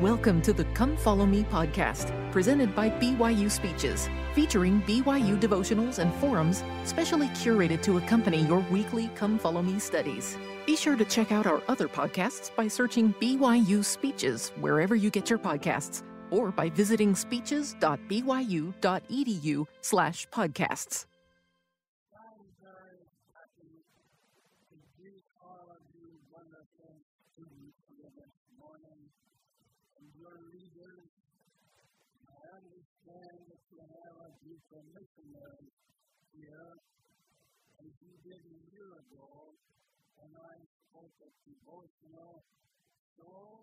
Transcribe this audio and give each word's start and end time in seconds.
Welcome 0.00 0.42
to 0.42 0.52
the 0.52 0.64
Come 0.74 0.96
Follow 0.96 1.24
Me 1.24 1.44
podcast, 1.44 2.10
presented 2.32 2.74
by 2.74 2.90
BYU 2.90 3.48
Speeches, 3.48 4.08
featuring 4.34 4.82
BYU 4.82 5.40
devotionals 5.40 6.00
and 6.00 6.12
forums 6.14 6.64
specially 6.82 7.28
curated 7.28 7.80
to 7.82 7.98
accompany 7.98 8.44
your 8.46 8.58
weekly 8.72 9.08
Come 9.14 9.38
Follow 9.38 9.62
Me 9.62 9.78
studies. 9.78 10.36
Be 10.66 10.74
sure 10.74 10.96
to 10.96 11.04
check 11.04 11.30
out 11.30 11.46
our 11.46 11.62
other 11.68 11.86
podcasts 11.86 12.52
by 12.56 12.66
searching 12.66 13.14
BYU 13.20 13.84
Speeches 13.84 14.50
wherever 14.58 14.96
you 14.96 15.10
get 15.10 15.30
your 15.30 15.38
podcasts 15.38 16.02
or 16.28 16.50
by 16.50 16.70
visiting 16.70 17.14
speeches.byu.edu 17.14 19.66
slash 19.80 20.28
podcasts. 20.30 21.04
Spoke 41.04 41.28
at 41.28 41.36
devotional. 41.44 42.40
So, 43.20 43.60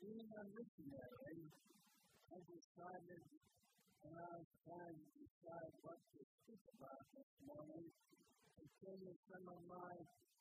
being 0.00 0.24
a 0.24 0.44
missionary, 0.56 1.36
I 2.32 2.38
decided 2.48 3.24
when 4.00 4.16
I 4.16 4.40
was 4.40 4.48
trying 4.64 4.96
to 4.96 5.10
decide 5.20 5.68
what 5.84 6.00
to 6.00 6.20
speak 6.40 6.64
about 6.80 7.04
this 7.12 7.28
morning, 7.44 7.92
I 8.56 8.64
came 8.80 9.04
to 9.04 9.12
some 9.28 9.52
of 9.52 9.60
my 9.68 9.92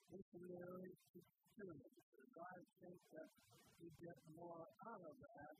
missionary 0.07 0.95
experiences. 1.19 2.31
I 2.31 2.57
think 2.79 2.99
that 3.19 3.27
you 3.83 3.91
get 3.99 4.15
more 4.39 4.71
out 4.87 5.03
of 5.03 5.15
that, 5.19 5.55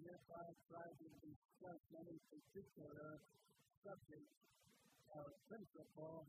and 0.00 0.02
if 0.08 0.24
I 0.32 0.48
try 0.72 0.88
to 0.88 1.08
discuss 1.20 1.80
any 1.92 2.16
particular 2.32 3.20
subject 3.84 4.32
or 5.12 5.28
uh, 5.28 5.36
principle 5.44 6.24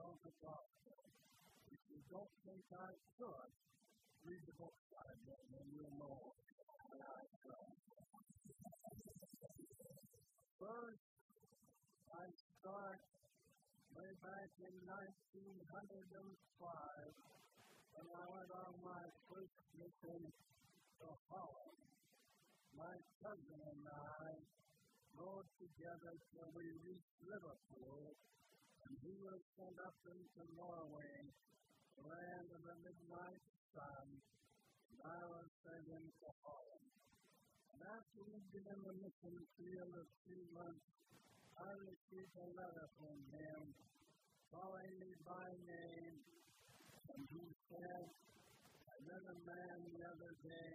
of 0.00 0.16
the 0.24 0.32
gospel. 0.40 1.29
You 1.90 1.98
don't 2.06 2.34
think 2.46 2.62
I 2.70 2.90
should, 3.18 3.50
read 4.22 4.42
the 4.46 4.54
I've 4.62 5.22
written 5.26 5.50
and 5.58 5.68
you'll 5.74 5.96
know 5.98 6.14
what 6.22 7.02
I've 7.02 7.34
done. 7.42 7.74
First, 10.54 11.02
I 12.14 12.24
start 12.30 13.00
way 13.90 14.10
back 14.22 14.50
in 14.62 14.74
1905 14.86 15.50
when 17.90 18.06
I 18.06 18.24
went 18.38 18.50
on 18.54 18.72
my 18.86 19.04
first 19.26 19.58
mission 19.74 20.20
to 20.30 21.06
Holland. 21.26 21.82
My 22.78 22.94
cousin 23.18 23.60
and 23.66 23.82
I 23.90 24.38
rode 25.18 25.50
together 25.58 26.14
till 26.30 26.50
we 26.54 26.66
reached 26.86 27.18
Liverpool, 27.26 28.14
and 28.14 28.92
he 29.02 29.14
was 29.26 29.42
sent 29.58 29.76
up 29.82 29.98
into 30.06 30.42
Norway, 30.54 31.18
land 32.08 32.46
of 32.52 32.62
the 32.64 32.76
midnight 32.80 33.42
sun, 33.76 34.06
was 35.40 35.48
sent 35.64 35.88
into 35.88 36.28
Holland. 36.44 36.92
And 37.72 37.80
after 37.80 38.20
we'd 38.28 38.50
been 38.52 38.68
in 38.68 38.80
the 38.84 38.96
mission 39.00 39.36
field 39.56 39.92
a 39.96 40.06
few 40.28 40.42
months, 40.52 40.84
I 41.56 41.70
received 41.80 42.34
a 42.36 42.48
letter 42.52 42.88
from 43.00 43.16
him 43.32 43.60
calling 44.52 44.92
me 45.00 45.12
by 45.24 45.48
name, 45.64 46.16
and 47.08 47.20
he 47.32 47.44
said, 47.72 48.04
I 48.84 48.96
met 49.00 49.24
a 49.32 49.38
man 49.48 49.76
the 49.96 50.02
other 50.12 50.32
day 50.44 50.74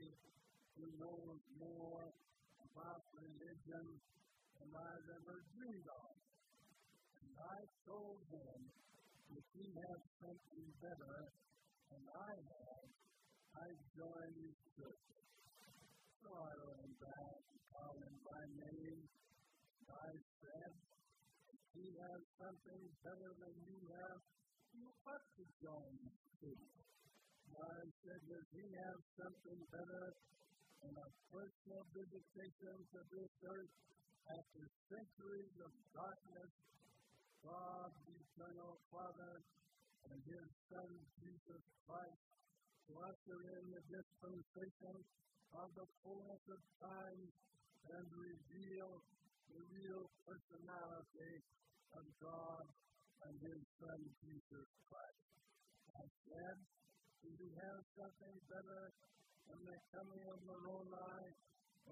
who 0.78 0.90
knows 0.98 1.42
more 1.62 2.09
about 2.73 3.06
religion 3.14 3.86
than 4.58 4.70
I've 4.73 5.09
ever 5.14 5.38
dreamed 5.53 5.90
of. 5.90 6.14
And 7.22 7.34
I 7.38 7.59
told 7.86 8.18
him 8.34 8.59
if 9.35 9.47
he 9.51 9.68
had 9.68 10.00
something 10.23 10.68
better 10.79 11.18
than 11.91 12.03
I 12.07 12.31
had, 12.40 12.85
I'd 13.56 13.81
join 13.91 14.29
his 14.31 14.56
church. 14.79 15.07
So 16.23 16.31
I 16.31 16.51
wrote 16.56 16.96
back 17.03 17.35
and 17.51 17.62
called 17.68 18.00
him 18.00 18.16
by 18.24 18.44
name. 18.63 19.01
I 19.91 20.12
said, 20.40 20.72
if 21.51 21.62
he 21.75 21.88
has 22.00 22.19
something 22.40 22.84
better 23.03 23.31
than 23.35 23.56
you 23.68 23.79
have, 24.00 24.19
you 24.72 24.88
ought 25.03 25.28
to 25.35 25.44
join 25.59 25.91
his 26.00 26.18
church. 26.40 26.75
I 27.56 27.79
said, 28.03 28.19
does 28.28 28.47
he 28.56 28.66
have 28.88 29.00
something 29.19 29.59
better 29.72 30.06
than 30.84 30.95
a 30.95 31.09
personal 31.31 31.84
visitation 31.91 32.75
to 32.75 33.00
this 33.12 33.31
earth 33.51 33.74
after 34.31 34.63
centuries 34.91 35.56
of 35.63 35.72
darkness? 35.95 36.51
God, 37.45 37.94
eternal 38.09 38.73
Father, 38.89 39.35
and 40.09 40.17
his 40.25 40.47
Son, 40.66 40.89
Jesus 41.22 41.63
Christ, 41.85 42.25
to 42.89 42.91
usher 43.06 43.39
in 43.53 43.66
the 43.69 43.83
dispensation 43.85 44.97
of 45.53 45.67
the 45.78 45.88
fullness 46.01 46.44
of 46.50 46.61
time 46.81 47.22
and 47.85 48.06
reveal 48.17 48.89
the 49.53 49.61
real 49.61 50.09
personality 50.25 51.33
of 51.94 52.06
God 52.17 52.66
and 53.29 53.33
his 53.45 53.62
Son, 53.77 54.00
Jesus 54.25 54.67
Christ. 54.89 55.25
I 55.94 56.06
said, 56.25 56.57
do 57.22 57.29
you 57.29 57.50
have 57.62 57.81
something 57.94 58.35
better 58.50 58.83
than 59.45 59.59
the 59.69 59.77
coming 59.94 60.23
of 60.33 60.39
Moroni 60.50 61.29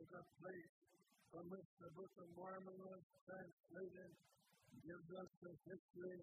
as 0.02 0.10
a 0.18 0.24
place 0.42 0.74
from 1.30 1.46
which 1.54 1.70
the 1.78 1.90
Book 1.94 2.14
of 2.18 2.30
Mormon 2.38 2.78
was 2.90 3.04
translated 3.30 4.12
gives 4.82 5.10
us 5.14 5.30
the 5.46 5.54
history 5.70 6.20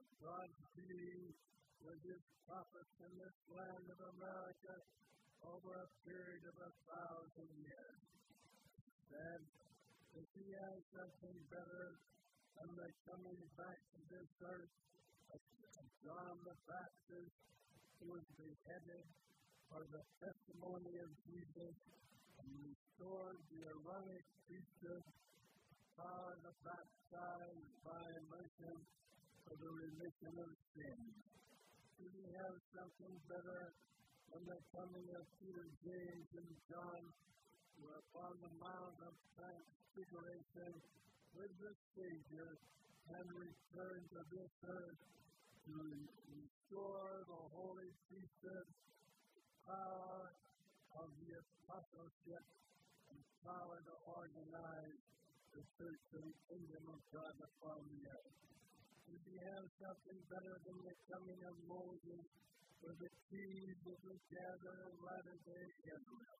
of 0.00 0.06
God's 0.24 0.60
dealing 0.72 1.34
with 1.84 2.00
his 2.06 2.22
prophets 2.48 2.96
in 3.04 3.12
this 3.20 3.36
land 3.52 3.86
of 3.92 4.00
America 4.16 4.74
over 5.44 5.72
a 5.76 5.88
period 6.06 6.44
of 6.46 6.56
a 6.62 6.72
thousand 6.88 7.50
years. 7.58 8.00
Then, 9.10 9.40
if 10.16 10.26
he 10.38 10.46
has 10.56 10.78
something 10.94 11.38
better 11.52 11.86
than 12.56 12.70
the 12.78 12.88
coming 13.04 13.40
back 13.58 13.78
to 13.96 14.00
this 14.08 14.30
earth 14.46 14.74
of 15.34 15.40
John 16.04 16.34
the 16.46 16.56
Baptist, 16.68 17.34
who 17.98 18.14
was 18.14 18.26
beheaded 18.38 19.06
for 19.70 19.82
the 19.90 20.02
testimony 20.20 20.94
of 21.00 21.10
Jesus 21.26 21.74
and 22.38 22.48
restored 22.66 23.38
the 23.50 23.60
Aaronic 23.70 24.24
priesthood, 24.46 25.06
power 25.96 26.32
to 26.40 26.52
baptize 26.64 27.68
by 27.84 28.00
immersion 28.24 28.76
for 29.44 29.54
the 29.60 29.70
remission 29.70 30.32
of 30.40 30.50
sins. 30.72 31.16
Do 32.00 32.04
we 32.16 32.24
have 32.32 32.56
something 32.72 33.14
better 33.28 33.76
than 34.32 34.42
the 34.48 34.60
coming 34.72 35.08
of 35.12 35.24
Peter, 35.40 35.68
James, 35.84 36.28
and 36.32 36.52
John, 36.72 37.02
who 37.76 37.92
are 37.92 38.00
upon 38.08 38.32
the 38.40 38.52
Mount 38.56 38.96
of 39.04 39.14
Transfiguration 39.36 40.72
with 41.36 41.52
the 41.60 41.72
Savior 41.92 42.56
and 43.12 43.26
return 43.36 44.00
to 44.16 44.20
this 44.32 44.52
earth 44.68 45.00
to 45.68 45.76
restore 46.32 47.26
the 47.28 47.42
holy 47.52 47.90
priesthood, 48.08 48.68
power 49.68 50.32
of 50.96 51.08
the 51.20 51.36
apostleship, 51.36 52.44
and 53.12 53.20
power 53.44 53.76
to 53.84 53.94
organize 54.08 55.02
the 55.52 55.64
church 55.76 56.06
and 56.16 56.32
kingdom 56.48 56.84
of 56.88 57.00
God 57.12 57.36
upon 57.36 57.84
the 57.84 58.00
earth. 58.08 58.36
Did 59.04 59.20
we 59.28 59.36
have 59.36 59.66
something 59.76 60.20
better 60.32 60.56
than 60.64 60.78
the 60.80 60.96
coming 61.12 61.40
of 61.44 61.56
Moses 61.68 62.24
for 62.80 62.92
the 62.96 63.12
keys 63.28 63.80
of 63.84 63.98
the 64.00 64.18
gather 64.32 64.76
of 64.88 64.94
latter-day 65.04 65.66
Israel? 65.92 66.38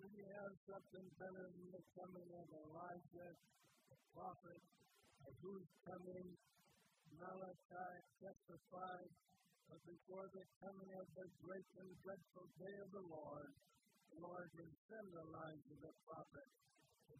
Did 0.00 0.10
we 0.16 0.24
have 0.24 0.54
something 0.64 1.06
better 1.20 1.44
than 1.52 1.68
the 1.68 1.84
coming 1.92 2.30
of 2.40 2.46
Elijah, 2.48 3.32
the 3.92 3.98
prophet, 4.16 4.62
of 5.28 5.32
whose 5.44 5.68
coming 5.84 6.28
Malachi 7.20 7.92
testified 8.24 9.12
but 9.68 9.82
before 9.86 10.26
the 10.32 10.46
coming 10.64 10.90
of 10.98 11.06
the 11.14 11.28
great 11.44 11.68
and 11.78 11.90
dreadful 12.02 12.48
day 12.58 12.74
of 12.80 12.90
the 12.90 13.06
Lord, 13.06 13.52
the 14.10 14.18
Lord 14.18 14.48
will 14.56 14.74
send 14.90 15.08
Elijah 15.14 15.76
the 15.78 15.94
prophet 16.08 16.48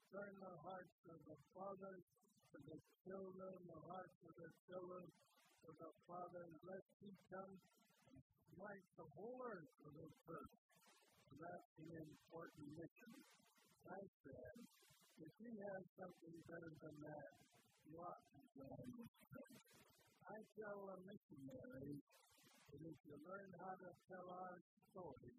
turn 0.08 0.32
the 0.40 0.56
hearts 0.64 1.00
of 1.12 1.18
the 1.28 1.38
fathers 1.52 2.04
to 2.50 2.58
the 2.64 2.78
children, 3.04 3.54
the 3.68 3.82
hearts 3.86 4.18
of 4.24 4.32
the 4.40 4.50
children 4.66 5.04
to 5.04 5.70
the 5.76 5.90
fathers, 6.08 6.54
lest 6.64 6.88
he 7.04 7.10
come 7.28 7.52
and 7.52 8.20
smite 8.56 8.86
the 8.96 9.08
whole 9.14 9.38
earth 9.44 9.72
with 9.84 9.96
his 10.00 10.14
curse. 10.24 10.56
That's 11.36 11.70
the 11.76 11.90
important 12.00 12.66
mission. 12.76 13.12
I 13.88 14.00
said, 14.24 14.56
if 15.20 15.32
he 15.40 15.50
has 15.56 15.82
something 15.96 16.36
better 16.48 16.72
than 16.84 16.96
that, 17.00 17.30
church. 17.90 19.62
I 20.26 20.38
tell 20.54 20.78
the 20.86 20.98
missionaries 21.02 22.02
that 22.70 22.82
if 22.86 22.98
you 23.02 23.16
learn 23.26 23.50
how 23.58 23.74
to 23.74 23.90
tell 24.06 24.26
our 24.30 24.56
story, 24.92 25.34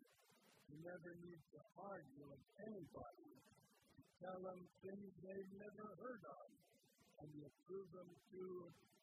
You 0.71 0.79
never 0.87 1.11
need 1.19 1.41
to 1.51 1.59
argue 1.75 2.31
with 2.31 2.43
anybody. 2.63 3.31
Tell 4.21 4.37
them 4.37 4.61
things 4.85 5.09
they've 5.25 5.53
never 5.57 5.85
heard 5.97 6.21
of, 6.21 6.47
and 7.25 7.29
you 7.33 7.49
prove 7.65 7.89
them 7.89 8.05
to 8.05 8.43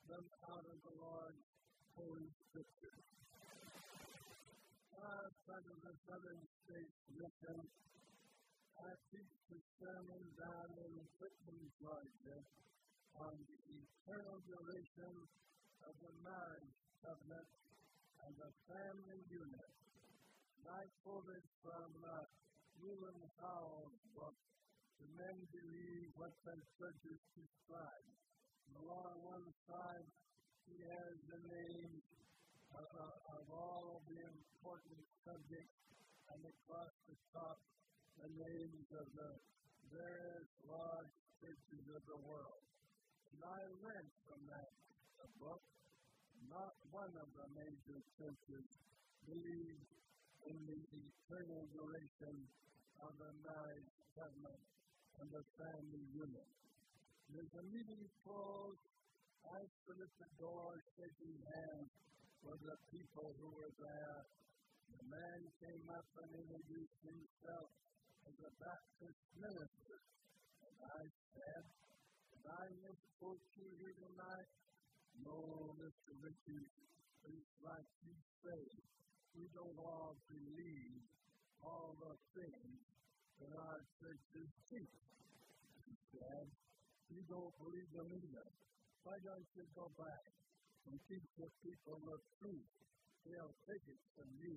them 0.06 0.22
out 0.46 0.62
of 0.62 0.78
the 0.78 0.94
Lord's 0.94 1.42
Holy 1.98 2.30
Scripture. 2.46 2.98
As 4.94 5.30
part 5.42 5.66
of 5.66 5.78
the 5.82 5.94
Southern 6.06 6.42
States 6.62 6.98
Mission, 7.18 7.58
I 8.78 8.90
teach 9.10 9.34
the 9.50 9.58
sermon 9.82 10.22
down 10.38 10.70
in 10.86 10.92
Whitman, 11.18 11.66
Georgia, 11.82 12.38
on 13.18 13.34
the 13.42 13.58
eternal 13.74 14.38
duration 14.46 15.14
of 15.82 15.94
the 15.98 16.14
marriage 16.22 16.78
covenant 17.02 17.50
and 18.22 18.32
the 18.38 18.50
family 18.70 19.20
unit. 19.34 19.70
I 20.62 20.86
quoted 21.02 21.42
from 21.66 21.90
uh, 22.06 22.22
William 22.78 23.18
Howell's 23.42 23.98
book, 24.14 24.38
The 24.98 25.10
Men 25.14 25.38
Believe 25.54 26.10
What 26.18 26.34
Their 26.42 26.58
Churches 26.74 27.20
Describe. 27.38 28.08
And 28.66 28.74
along 28.82 29.14
one 29.22 29.46
side, 29.70 30.06
he 30.66 30.74
has 30.82 31.14
the 31.30 31.38
names 31.38 32.02
of, 32.74 32.88
uh, 32.98 33.34
of 33.38 33.44
all 33.46 33.94
of 33.94 34.02
the 34.10 34.18
important 34.18 34.98
subjects, 35.22 35.78
and 36.34 36.40
across 36.42 36.90
the 37.06 37.14
top, 37.30 37.58
the 38.18 38.30
names 38.42 38.88
of 38.98 39.06
the 39.14 39.30
various 39.94 40.50
large 40.66 41.14
churches 41.38 41.84
of 41.94 42.02
the 42.02 42.20
world. 42.26 42.62
And 43.38 43.40
I 43.46 43.60
learned 43.78 44.12
from 44.26 44.40
that 44.50 44.70
book, 45.38 45.62
not 46.50 46.74
one 46.90 47.14
of 47.22 47.28
the 47.38 47.46
major 47.54 48.02
churches 48.18 48.66
believes 49.22 49.86
in 50.50 50.58
the 50.66 50.80
eternal 50.90 51.62
duration 51.70 52.34
of 52.98 53.14
the 53.14 53.30
marriage 53.46 53.92
covenant 54.18 54.77
and 55.18 55.30
the 55.34 55.44
family 55.58 56.04
unit. 56.14 56.50
There's 57.34 57.54
a 57.58 57.64
meeting 57.74 58.06
closed. 58.22 58.84
I 59.42 59.60
stood 59.82 59.98
the 59.98 60.30
door 60.38 60.78
shaking 60.94 61.38
hands 61.42 61.90
with 62.46 62.60
the 62.62 62.78
people 62.94 63.34
who 63.42 63.50
were 63.50 63.74
there. 63.82 64.20
The 64.94 65.04
man 65.10 65.40
came 65.58 65.86
up 65.90 66.06
and 66.22 66.30
introduced 66.38 66.98
himself 67.02 67.68
as 68.30 68.36
a 68.46 68.52
Baptist 68.62 69.20
minister. 69.36 69.98
And 70.62 70.76
I 70.86 71.02
said, 71.34 71.64
Did 72.32 72.44
I 72.46 72.64
misquote 72.86 73.42
you 73.58 73.68
here 73.74 73.96
tonight? 73.98 74.50
No, 75.26 75.74
Mr. 75.82 76.14
Richards, 76.22 76.74
it's 77.26 77.52
like 77.66 77.90
you 78.06 78.14
say. 78.46 78.64
We 79.34 79.50
don't 79.54 79.78
all 79.82 80.14
believe 80.30 81.02
all 81.62 81.94
the 81.98 82.14
things 82.38 82.97
that 83.38 83.54
our 83.54 83.80
churches 84.02 84.48
teach. 84.66 84.98
He 85.86 85.94
said, 86.10 86.46
You 87.10 87.22
don't 87.30 87.54
believe 87.62 87.90
them 87.94 88.10
either. 88.10 88.48
Why 89.06 89.16
don't 89.22 89.48
you 89.54 89.64
go 89.78 89.86
back 89.94 90.24
and 90.90 90.98
teach 91.06 91.28
the 91.38 91.48
people 91.62 91.96
the 92.02 92.18
truth? 92.42 92.70
They'll 93.24 93.56
take 93.68 93.84
it 93.86 94.02
from 94.16 94.28
you, 94.42 94.56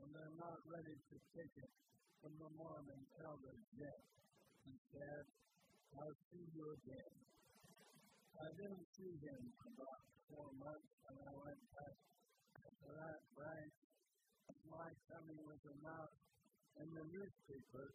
and 0.00 0.06
they're 0.10 0.38
not 0.40 0.58
ready 0.66 0.96
to 0.96 1.16
take 1.36 1.54
it 1.54 1.72
from 2.20 2.34
the 2.40 2.50
Mormon 2.58 3.02
elders 3.24 3.64
yet. 3.76 4.00
He 4.66 4.74
said, 4.92 5.24
I'll 5.96 6.18
see 6.30 6.46
you 6.54 6.66
again. 6.80 7.14
I 8.40 8.48
didn't 8.56 8.88
see 8.96 9.12
him 9.20 9.40
for 9.58 9.68
about 9.68 10.00
four 10.32 10.48
months, 10.56 10.90
and 11.08 11.16
I 11.20 11.32
went 11.44 11.62
back 11.76 11.96
to 12.56 12.88
that 12.88 13.20
branch. 13.36 13.74
My 14.70 14.88
coming 15.12 15.40
was 15.44 15.60
announced 15.66 16.29
in 16.80 16.88
the 16.96 17.06
newspaper. 17.12 17.86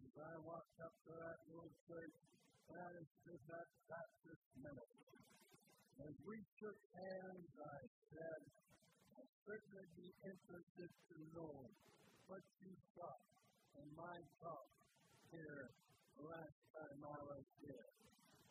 As 0.00 0.14
I 0.16 0.34
walked 0.48 0.78
up 0.80 0.94
to 1.04 1.12
that 1.12 1.38
little 1.52 1.72
church, 1.84 2.16
there 2.72 3.04
stood 3.20 3.42
that 3.52 3.68
Baptist 3.84 4.44
minister. 4.56 5.12
As 6.00 6.14
we 6.24 6.36
shook 6.56 6.80
hands, 6.96 7.48
I 7.60 7.78
said, 8.08 8.40
I'd 9.20 9.32
certainly 9.44 9.88
be 10.00 10.08
interested 10.24 10.90
to 10.90 11.16
know 11.36 11.68
what 12.24 12.44
you 12.64 12.72
thought 12.96 13.24
in 13.76 13.88
my 13.92 14.16
talk 14.40 14.68
here 15.28 15.68
the 16.16 16.24
last 16.24 16.58
time 16.72 17.00
I 17.04 17.20
was 17.28 17.44
here. 17.60 17.88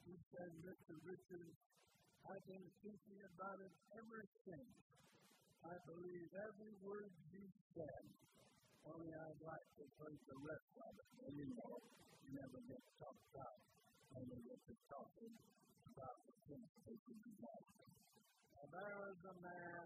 He 0.06 0.16
said, 0.30 0.50
Mr. 0.62 0.94
Richards, 1.02 1.58
I've 2.30 2.46
been 2.46 2.68
thinking 2.86 3.20
about 3.26 3.58
it 3.58 3.74
ever 3.98 4.22
since. 4.46 4.74
I 5.66 5.76
believe 5.88 6.28
every 6.46 6.74
word 6.84 7.12
you 7.32 7.46
said, 7.74 8.04
only 8.88 9.12
I'd 9.16 9.42
like 9.44 9.68
to 9.80 9.86
put 9.96 10.12
the 10.28 10.38
rest 10.44 10.72
of 10.76 10.92
it. 11.00 11.10
And 11.24 11.34
you 11.40 11.48
know, 11.56 11.74
you 12.28 12.30
never 12.36 12.60
get 12.68 12.84
talked 13.00 13.36
out 13.40 13.60
when 14.12 14.24
you 14.28 14.40
get 14.44 14.60
to 14.68 14.76
talking 14.92 15.34
about 15.94 16.18
the 16.28 16.34
things 16.52 16.72
that 16.84 17.00
you 17.08 17.16
do. 17.16 17.32
Now, 18.60 18.66
there 18.72 18.96
was 19.08 19.20
a 19.24 19.36
man 19.40 19.86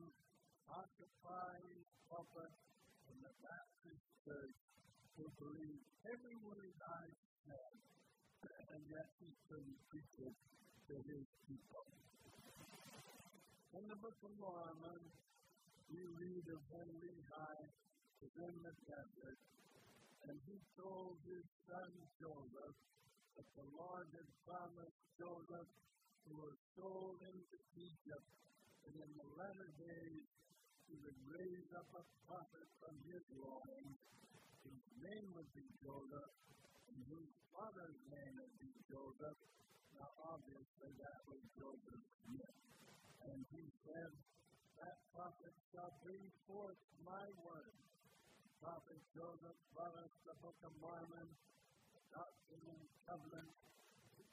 occupying 0.65 1.77
pulpit 2.09 2.53
in 3.13 3.17
the 3.21 3.33
Baptist 3.41 4.03
church 4.25 4.57
who 5.15 5.25
believed 5.37 5.85
every 6.09 6.37
word 6.41 6.73
I 6.77 7.03
said, 7.45 7.75
and 8.73 8.81
yet 8.89 9.09
he 9.21 9.29
couldn't 9.49 9.79
preach 9.89 10.15
it 10.25 10.35
to 10.89 10.95
his 11.05 11.25
people. 11.45 11.85
In 13.77 13.83
the 13.85 13.97
Book 14.01 14.17
of 14.25 14.33
Mormon, 14.41 15.03
we 15.89 16.01
read 16.17 16.45
of 16.49 16.61
when 16.73 16.89
Lehi 16.97 17.55
was 18.21 18.33
in 18.41 18.55
the 18.65 18.75
desert, 18.89 19.39
and 20.25 20.35
he 20.49 20.57
told 20.73 21.21
his 21.25 21.45
son 21.69 21.89
Joseph 22.17 22.77
that 23.37 23.49
the 23.53 23.67
Lord 23.77 24.07
had 24.09 24.29
promised 24.41 24.99
Joseph, 25.21 25.69
who 26.25 26.33
was 26.41 26.57
sold 26.73 27.21
into 27.21 27.57
Egypt, 27.77 28.29
and 28.89 28.93
in 28.97 29.11
the 29.13 29.29
latter 29.37 29.69
days 29.77 30.25
he 30.89 30.95
would 31.03 31.19
raise 31.29 31.69
up 31.77 31.89
a 31.93 32.03
prophet 32.25 32.67
from 32.81 32.95
his 33.05 33.23
loins 33.37 33.97
whose 34.65 34.87
name 34.99 35.27
would 35.37 35.51
be 35.53 35.67
Joseph, 35.85 36.33
and 36.89 36.97
whose 37.07 37.31
father's 37.53 38.01
name 38.09 38.33
would 38.41 38.57
be 38.57 38.71
Joseph. 38.89 39.39
Now, 39.93 40.09
obviously, 40.33 40.91
that 40.99 41.19
was 41.29 41.41
Joseph 41.55 42.03
Smith. 42.25 42.57
And 43.29 43.39
he 43.53 43.63
said, 43.85 44.11
That 44.81 44.97
prophet 45.13 45.55
shall 45.71 45.93
bring 46.03 46.23
forth 46.45 46.79
my 47.03 47.25
word. 47.41 47.86
Prophet 48.57 49.01
Joseph 49.13 49.59
brought 49.69 50.09
the 50.25 50.35
Book 50.41 50.57
of 50.65 50.73
Mormon, 50.81 51.29
Doctrine 52.09 52.65
and 52.73 52.85
Covenant, 53.05 53.53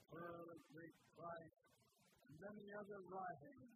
Pearl 0.08 0.48
of 0.48 0.60
Great 0.72 0.96
Price, 1.12 1.56
and 2.24 2.34
many 2.40 2.72
other 2.72 3.00
writings. 3.12 3.74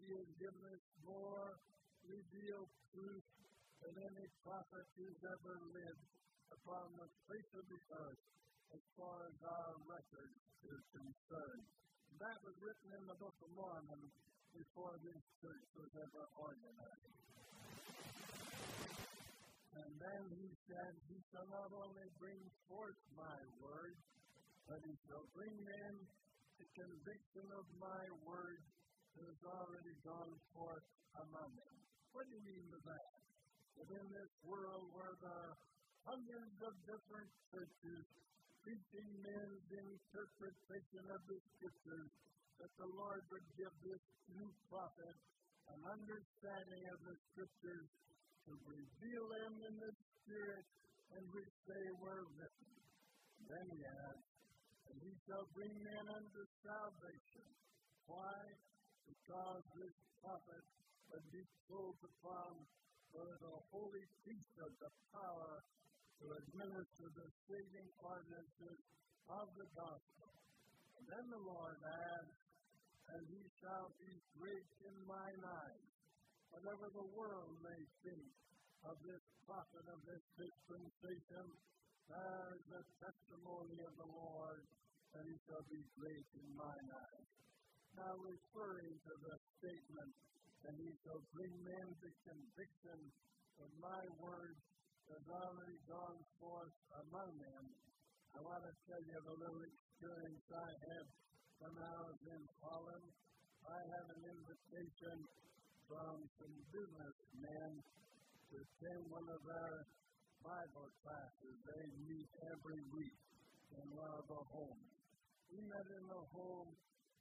He 0.00 0.08
has 0.08 0.28
given 0.40 0.64
us 0.72 0.84
more 1.04 1.60
revealed 2.08 2.72
truth 2.96 3.28
than 3.84 3.94
any 4.08 4.26
prophet 4.40 4.86
who's 4.96 5.20
ever 5.20 5.54
lived 5.76 6.06
upon 6.48 6.84
the 6.96 7.08
face 7.28 7.52
of 7.52 7.64
the 7.68 7.80
earth 7.92 8.22
as 8.72 8.82
far 8.96 9.16
as 9.28 9.36
our 9.44 9.72
record 9.84 10.32
is 10.64 10.82
concerned. 10.96 11.66
That 12.24 12.38
was 12.40 12.56
written 12.64 12.88
in 12.96 13.04
the 13.04 13.18
Book 13.20 13.36
of 13.36 13.50
Mormon 13.52 14.04
before 14.56 14.96
this 15.04 15.22
church 15.44 15.68
was 15.76 15.92
ever 15.92 16.24
organized. 16.40 17.23
And 19.74 19.90
then 19.98 20.22
he 20.38 20.48
said, 20.70 20.92
He 21.10 21.18
shall 21.34 21.48
not 21.50 21.70
only 21.74 22.06
bring 22.22 22.38
forth 22.70 23.00
my 23.18 23.38
word, 23.58 23.98
but 24.70 24.78
he 24.86 24.94
shall 25.10 25.26
bring 25.34 25.54
in 25.58 25.94
the 26.58 26.68
conviction 26.78 27.46
of 27.58 27.66
my 27.82 28.04
word 28.22 28.62
that 29.18 29.26
has 29.26 29.42
already 29.42 29.94
gone 30.06 30.34
forth 30.54 30.86
among 31.26 31.50
them. 31.58 31.76
What 32.14 32.26
do 32.26 32.38
you 32.38 32.44
mean 32.46 32.66
by 32.70 32.94
that? 32.94 33.14
That 33.74 33.90
in 33.90 34.06
this 34.14 34.32
world 34.46 34.86
where 34.94 35.18
there 35.18 35.34
are 35.34 35.58
hundreds 36.06 36.56
of 36.62 36.74
different 36.86 37.30
churches 37.50 38.04
preaching 38.62 39.10
men's 39.20 39.66
interpretation 39.68 41.04
of 41.10 41.20
the 41.28 41.38
scriptures, 41.52 42.10
that 42.62 42.72
the 42.80 42.90
Lord 42.96 43.20
would 43.28 43.48
give 43.58 43.74
this 43.82 44.04
new 44.32 44.48
prophet 44.70 45.16
an 45.74 45.80
understanding 45.84 46.84
of 46.88 46.98
the 47.04 47.16
scriptures 47.34 47.88
to 48.44 48.52
reveal 48.68 49.24
them 49.28 49.54
in 49.64 49.74
the 49.80 49.92
spirit 50.20 50.66
in 51.16 51.22
which 51.32 51.54
they 51.64 51.86
were 52.00 52.24
written. 52.36 52.72
Then 53.48 53.66
he 53.72 53.80
adds, 53.84 54.26
and 54.88 54.96
he 55.00 55.12
shall 55.24 55.46
bring 55.56 55.72
men 55.80 56.06
unto 56.12 56.40
salvation. 56.64 57.48
Why? 58.04 58.36
Because 59.08 59.62
this 59.76 59.96
prophet 60.20 60.64
would 61.12 61.26
be 61.32 61.44
clothed 61.68 62.04
upon 62.04 62.52
for 63.12 63.30
the 63.40 63.56
holy 63.70 64.04
priesthood, 64.26 64.74
the 64.82 64.92
power 65.14 65.62
to 66.20 66.24
administer 66.34 67.06
the 67.14 67.28
saving 67.46 67.88
ordinances 68.02 68.80
of 69.30 69.46
the 69.54 69.68
gospel. 69.72 70.30
And 70.98 71.04
then 71.06 71.26
the 71.30 71.42
Lord 71.46 71.78
adds, 71.84 72.34
and 73.14 73.22
he 73.28 73.42
shall 73.62 73.92
be 74.00 74.12
great 74.34 74.68
in 74.82 74.94
mine 75.06 75.42
eyes. 75.44 75.93
Whatever 76.54 76.86
the 76.94 77.08
world 77.18 77.50
may 77.66 77.82
think, 78.06 78.30
of 78.84 79.00
this 79.00 79.24
prophet 79.48 79.84
of 79.88 80.00
this 80.04 80.24
dispensation. 80.36 81.44
There 82.04 82.48
is 82.52 82.64
the 82.68 82.84
testimony 83.00 83.80
of 83.80 83.94
the 83.96 84.10
Lord, 84.12 84.60
and 85.16 85.24
he 85.24 85.36
shall 85.48 85.64
be 85.72 85.80
great 85.96 86.28
in 86.36 86.46
mine 86.52 86.88
eyes. 86.92 87.30
Now 87.96 88.12
referring 88.20 88.92
to 88.92 89.12
the 89.24 89.34
statement, 89.56 90.12
and 90.68 90.74
he 90.76 90.92
shall 91.00 91.22
bring 91.32 91.52
men 91.64 91.86
to 91.96 92.08
conviction 92.28 93.00
of 93.56 93.70
my 93.80 94.04
word 94.20 94.56
has 95.08 95.24
already 95.32 95.78
gone 95.88 96.20
forth 96.40 96.76
among 97.08 97.30
them. 97.40 97.64
I 98.36 98.40
want 98.44 98.64
to 98.68 98.72
tell 98.88 99.04
you 99.04 99.16
a 99.16 99.36
little 99.36 99.64
experience 99.64 100.44
I 100.52 100.70
had 100.92 101.06
when 101.60 101.74
I 101.76 101.96
was 102.04 102.20
in 102.24 102.42
Holland. 102.60 103.08
I 103.64 103.80
had 103.80 104.06
an 104.12 104.22
invitation 104.28 105.16
from 105.88 106.24
some 106.40 106.56
businessmen 106.72 107.70
to 108.50 108.54
attend 108.56 109.02
one 109.12 109.28
of 109.28 109.40
their 109.44 109.84
Bible 110.40 110.88
classes. 111.04 111.56
They 111.64 111.84
meet 112.08 112.28
every 112.52 112.80
week 112.92 113.18
in 113.76 113.86
one 113.92 114.12
of 114.16 114.24
the 114.28 114.42
homes. 114.48 114.92
We 115.52 115.60
met 115.68 115.84
in 115.92 116.04
the 116.08 116.24
home 116.32 116.72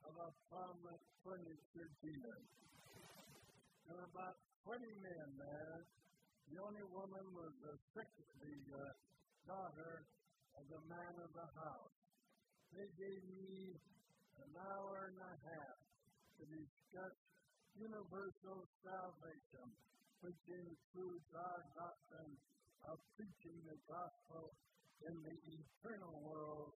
of 0.08 0.14
a 0.16 0.30
prominent 0.52 1.04
furniture 1.24 1.90
dealer. 2.04 2.40
There 3.88 3.96
were 4.00 4.10
about 4.12 4.36
20 4.64 4.80
men 5.04 5.28
there. 5.40 5.78
The 6.52 6.60
only 6.64 6.86
woman 6.92 7.26
was 7.36 7.52
the, 7.64 7.74
the 7.96 8.56
uh, 8.76 8.82
daughter 9.48 10.08
of 10.56 10.64
the 10.72 10.82
man 10.88 11.14
of 11.20 11.32
the 11.36 11.48
house. 11.56 11.96
They 12.76 12.88
gave 12.96 13.24
me 13.38 13.76
an 14.40 14.52
hour 14.56 15.12
and 15.12 15.20
a 15.20 15.36
half 15.52 15.78
to 16.40 16.44
discuss 16.48 17.16
universal 17.80 18.60
salvation, 18.84 19.68
which 20.22 20.44
includes 20.48 21.30
our 21.34 21.62
doctrine 21.74 22.36
of 22.90 23.00
preaching 23.16 23.58
the 23.66 23.80
gospel 23.90 24.54
in 25.08 25.16
the 25.24 25.38
eternal 25.58 26.16
world 26.24 26.72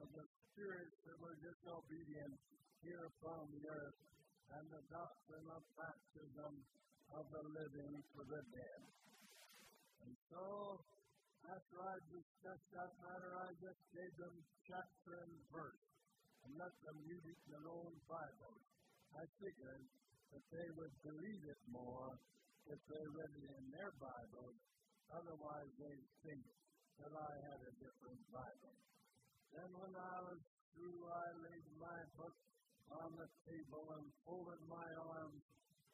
of 0.00 0.08
the 0.16 0.26
spirits 0.50 0.96
that 1.06 1.16
were 1.20 1.36
disobedient 1.40 2.36
here 2.80 3.04
upon 3.20 3.44
the 3.52 3.64
earth, 3.68 4.00
and 4.56 4.64
the 4.72 4.84
doctrine 4.90 5.48
of 5.54 5.62
baptism 5.78 6.52
of 7.14 7.24
the 7.30 7.44
living 7.54 7.94
for 8.16 8.24
the 8.26 8.42
dead. 8.50 8.82
And 10.02 10.12
so, 10.32 10.80
after 11.46 11.76
I 11.80 11.96
discussed 12.10 12.68
that 12.74 12.92
matter, 13.04 13.32
I 13.36 13.50
just 13.62 13.82
gave 13.94 14.12
them 14.18 14.36
chapter 14.66 15.12
and 15.22 15.34
verse 15.54 15.86
and 16.44 16.56
let 16.56 16.72
them 16.82 16.98
read 17.04 17.24
it 17.24 17.38
in 17.46 17.50
their 17.52 17.68
own 17.68 17.94
Bible. 18.08 18.56
I 19.14 19.24
figured 19.38 19.84
that 20.32 20.44
they 20.54 20.68
would 20.78 20.94
believe 21.02 21.42
it 21.46 21.62
more 21.70 22.14
if 22.70 22.80
they 22.86 23.04
read 23.14 23.34
it 23.34 23.50
in 23.50 23.66
their 23.74 23.92
Bible. 23.98 24.50
Otherwise, 25.10 25.70
they 25.78 25.96
think 26.22 26.44
that 27.02 27.10
I 27.10 27.32
had 27.50 27.60
a 27.66 27.72
different 27.82 28.22
Bible. 28.30 28.76
Then, 29.50 29.70
when 29.74 29.94
I 29.98 30.16
was 30.30 30.40
through, 30.74 31.00
I 31.10 31.26
laid 31.42 31.66
my 31.82 31.98
book 32.14 32.36
on 32.94 33.10
the 33.18 33.28
table 33.50 33.84
and 33.98 34.06
folded 34.22 34.62
my 34.70 34.88
arms 35.18 35.42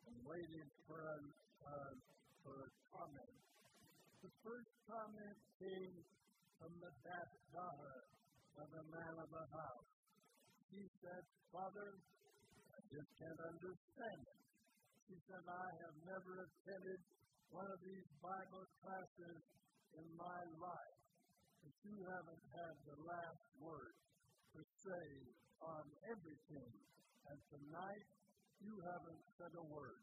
and 0.05 0.16
waited 0.28 0.69
for 0.85 1.00
a, 1.00 1.19
uh, 1.64 1.93
for 2.45 2.55
a 2.61 2.71
comment. 2.93 3.37
The 4.21 4.33
first 4.45 4.71
comment 4.85 5.38
came 5.61 5.97
from 6.61 6.73
the 6.81 6.93
deaf 7.05 7.31
daughter 7.52 7.99
of 8.61 8.69
the 8.73 8.85
man 8.93 9.14
of 9.16 9.28
the 9.28 9.47
house. 9.52 9.90
She 10.73 10.83
said, 11.00 11.25
Father, 11.52 11.97
just 12.97 13.12
can't 13.21 13.43
understand 13.45 14.21
it. 14.25 14.41
She 15.05 15.17
said, 15.29 15.45
I 15.45 15.69
have 15.85 15.97
never 16.09 16.49
attended 16.49 17.00
one 17.53 17.69
of 17.69 17.76
these 17.85 18.09
Bible 18.25 18.65
classes 18.81 19.41
in 20.00 20.07
my 20.17 20.41
life, 20.57 21.00
but 21.61 21.76
you 21.85 21.97
haven't 22.09 22.45
had 22.57 22.75
the 22.88 22.99
last 23.05 23.45
word 23.61 23.93
to 24.57 24.61
say 24.81 25.07
on 25.61 25.85
everything. 26.09 26.73
And 27.29 27.38
tonight, 27.53 28.07
you 28.65 28.73
haven't 28.81 29.23
said 29.37 29.53
a 29.61 29.67
word. 29.69 30.00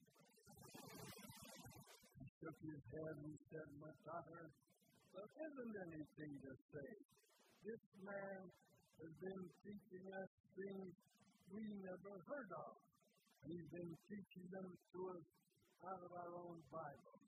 He 2.21 2.25
shook 2.45 2.57
his 2.61 2.83
head 2.93 3.15
and 3.25 3.35
said, 3.49 3.67
My 3.81 3.93
daughter, 4.05 4.53
there 5.17 5.31
isn't 5.49 5.75
anything 5.89 6.33
to 6.45 6.51
say. 6.69 6.91
This 7.65 7.83
man 8.05 8.53
has 9.01 9.13
been 9.17 9.43
teaching 9.65 10.05
us 10.13 10.29
things 10.53 10.93
we 11.53 11.69
never 11.85 12.13
heard 12.25 12.49
of. 12.49 12.73
He's 13.45 13.69
been 13.69 13.93
teaching 14.09 14.47
them 14.49 14.65
to 14.73 14.99
us 15.13 15.25
out 15.85 16.01
of 16.01 16.11
our 16.17 16.33
own 16.33 16.57
Bible. 16.73 17.21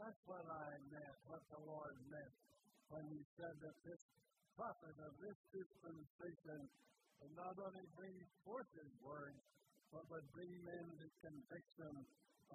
That's 0.00 0.22
what 0.24 0.46
I 0.48 0.80
meant, 0.88 1.16
what 1.28 1.44
the 1.52 1.60
Lord 1.68 2.00
meant 2.08 2.34
when 2.88 3.04
He 3.12 3.20
said 3.36 3.52
that 3.60 3.76
this 3.84 4.00
prophet 4.56 4.96
of 5.04 5.12
this 5.20 5.36
dispensation 5.52 6.60
would 7.20 7.34
not 7.36 7.60
only 7.60 7.84
bring 7.92 8.16
forth 8.46 8.70
His 8.72 8.92
word, 9.04 9.36
but 9.92 10.06
would 10.08 10.24
bring 10.32 10.48
men 10.64 10.86
to 11.04 11.06
conviction 11.20 11.92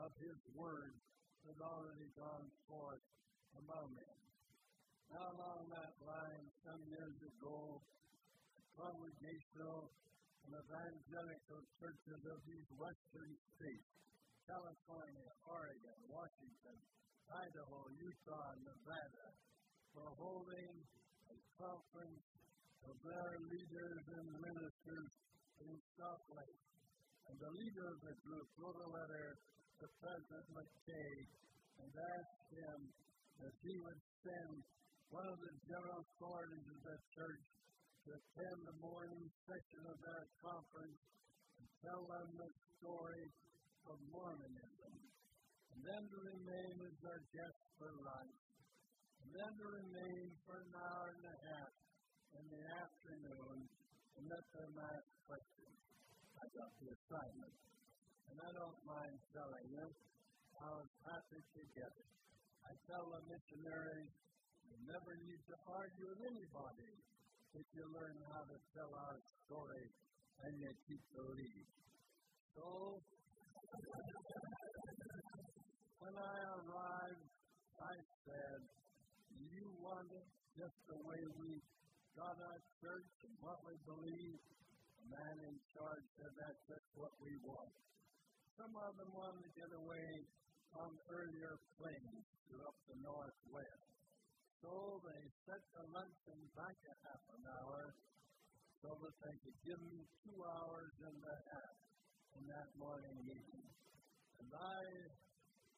of 0.01 0.09
His 0.17 0.39
word 0.57 0.97
that 1.45 1.59
already 1.61 2.09
gone 2.17 2.49
forth 2.65 3.03
among 3.61 3.93
them. 3.93 4.17
Now, 5.13 5.29
along 5.37 5.69
that 5.69 5.93
line, 6.07 6.45
some 6.65 6.81
years 6.89 7.17
ago, 7.21 7.77
congregational 8.79 9.93
and 10.43 10.53
evangelical 10.59 11.61
churches 11.79 12.21
of 12.27 12.39
these 12.43 12.69
western 12.75 13.31
states, 13.55 13.89
California, 14.43 15.29
Oregon, 15.47 15.99
Washington, 16.11 16.77
Idaho, 17.31 17.79
Utah, 17.95 18.51
Nevada, 18.59 19.27
were 19.95 20.13
holding 20.19 20.73
a 21.31 21.37
conference 21.55 22.25
of 22.83 22.95
their 23.07 23.31
leaders 23.47 24.03
and 24.19 24.27
ministers 24.43 25.11
in 25.63 25.73
Salt 25.95 26.23
Lake. 26.35 26.63
And 27.31 27.39
the 27.39 27.53
leader 27.55 27.87
of 27.87 27.99
the 28.03 28.15
group 28.27 28.47
wrote 28.59 28.79
a 28.83 28.89
letter 28.91 29.39
to 29.79 29.85
President 30.03 30.47
McKay 30.51 31.13
and 31.79 31.89
asked 32.19 32.45
him 32.51 32.79
that 33.39 33.55
he 33.63 33.73
would 33.79 34.01
send 34.27 34.53
one 35.07 35.27
of 35.29 35.39
the 35.39 35.53
general 35.71 36.03
authorities 36.03 36.67
of 36.67 36.79
the 36.83 36.97
church 37.15 37.43
to 38.03 38.19
attend 38.19 38.59
the 38.67 38.77
morning 38.83 39.31
session 39.47 39.83
of 39.87 39.95
their 40.03 40.27
conference 40.43 40.99
and 41.55 41.67
tell 41.79 42.03
them 42.03 42.27
the 42.35 42.51
story 42.79 43.31
of 43.87 43.95
Mormonism, 44.11 44.95
and 45.71 45.79
then 45.87 46.03
to 46.11 46.17
remain 46.19 46.75
as 46.83 46.95
their 46.99 47.23
guest 47.31 47.59
for 47.79 47.95
lunch, 48.03 48.39
and 49.23 49.29
then 49.31 49.51
to 49.55 49.67
remain 49.71 50.35
for 50.43 50.59
an 50.59 50.75
hour 50.75 51.15
and 51.15 51.25
a 51.31 51.37
half 51.47 51.71
in 52.35 52.45
the 52.51 52.63
afternoon 52.75 53.57
and 54.19 54.23
let 54.27 54.45
them 54.51 54.73
ask 54.83 55.07
questions. 55.23 55.79
I 56.35 56.45
got 56.51 56.71
the 56.83 56.91
assignment, 56.91 57.55
and 58.27 58.37
I 58.43 58.51
don't 58.51 58.81
mind 58.83 59.15
telling 59.31 59.67
you, 59.71 59.87
I 60.59 60.69
was 60.75 60.91
happy 61.07 61.39
to 61.39 61.61
get 61.71 61.91
it. 61.95 62.11
I 62.67 62.75
tell 62.91 63.07
the 63.15 63.23
missionaries, 63.31 64.11
you 64.67 64.75
never 64.91 65.15
need 65.23 65.39
to 65.47 65.55
argue 65.71 66.11
with 66.11 66.21
anybody 66.27 66.91
if 67.53 67.67
you 67.77 67.85
learn 67.93 68.17
how 68.33 68.41
to 68.49 68.57
tell 68.73 68.89
our 68.89 69.17
story 69.45 69.85
and 70.41 70.53
you 70.57 70.71
keep 70.89 71.03
the 71.13 71.21
lead. 71.21 71.65
So, 72.57 72.97
when 76.01 76.15
I 76.17 76.37
arrived, 76.57 77.29
I 77.77 77.95
said, 78.25 78.59
You 79.37 79.69
want 79.77 80.09
it 80.09 80.27
just 80.57 80.77
the 80.89 80.97
way 81.05 81.21
we 81.37 81.61
got 82.17 82.33
our 82.41 82.61
church 82.81 83.13
and 83.21 83.35
what 83.37 83.61
we 83.69 83.77
believe? 83.85 84.37
The 84.97 85.05
man 85.13 85.37
in 85.45 85.55
charge 85.77 86.05
said, 86.17 86.33
That's 86.33 86.61
just 86.65 86.87
what 86.97 87.13
we 87.21 87.37
want. 87.45 87.73
Some 88.57 88.73
of 88.81 88.97
them 88.97 89.13
wanted 89.13 89.45
to 89.45 89.53
get 89.53 89.69
away 89.77 90.09
on 90.73 90.89
earlier 91.05 91.53
planes 91.77 92.25
to 92.49 92.53
up 92.65 92.77
the 92.89 92.97
northwest. 93.01 93.92
So 94.63 95.03
they 95.03 95.23
set 95.43 95.59
the 95.75 95.83
luncheon 95.91 96.39
back 96.55 96.79
a 96.87 96.95
half 97.03 97.23
an 97.35 97.43
hour 97.51 97.91
so 98.79 98.95
that 98.95 99.15
they 99.19 99.35
could 99.43 99.59
give 99.67 99.81
me 99.91 100.07
two 100.23 100.39
hours 100.39 100.95
and 101.03 101.19
a 101.19 101.37
half 101.51 101.75
in 102.39 102.47
that 102.47 102.71
morning 102.79 103.11
meeting. 103.27 103.67
And 104.39 104.47
I 104.55 104.79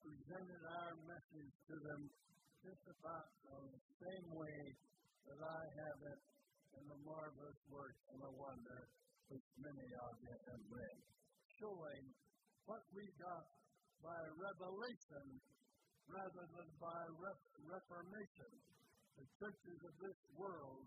presented 0.05 0.61
our 0.69 0.93
message 1.09 1.53
to 1.73 1.81
them 1.81 2.13
just 2.61 2.85
about 2.85 3.33
the 3.41 3.73
same 4.05 4.29
way 4.37 4.77
that 5.33 5.41
I 5.41 5.61
have 5.81 5.99
it 6.05 6.21
in 6.77 6.85
the 6.85 6.99
marvelous 7.09 7.57
work 7.73 7.97
and 8.13 8.21
the 8.21 8.33
wonder 8.37 8.85
which 9.33 9.49
many 9.57 9.89
of 9.97 10.13
you 10.21 10.37
have 10.45 10.61
read, 10.69 10.99
showing 11.57 12.05
what 12.69 12.85
we 12.93 13.09
got 13.17 13.49
by 14.05 14.21
revelation 14.37 15.41
rather 16.05 16.45
than 16.53 16.69
by 16.77 17.01
reformation. 17.65 18.53
The 19.15 19.27
churches 19.39 19.79
of 19.83 19.95
this 19.99 20.19
world 20.35 20.85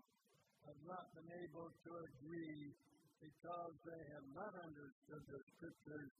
have 0.69 0.81
not 0.85 1.05
been 1.17 1.31
able 1.41 1.69
to 1.69 1.91
agree 2.13 2.73
because 3.19 3.73
they 3.83 4.03
have 4.15 4.27
not 4.37 4.53
understood 4.63 5.23
the 5.27 5.41
scriptures 5.57 6.13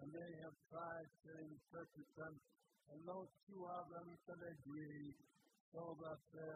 and 0.00 0.08
they 0.10 0.30
have 0.42 0.56
tried 0.72 1.10
to 1.26 1.30
interpret 1.36 2.08
them 2.16 2.34
and 2.90 3.00
no 3.06 3.22
two 3.46 3.62
of 3.70 3.86
them 3.94 4.08
could 4.26 4.42
agree, 4.42 5.14
so 5.70 5.94
that 6.02 6.24
uh, 6.34 6.46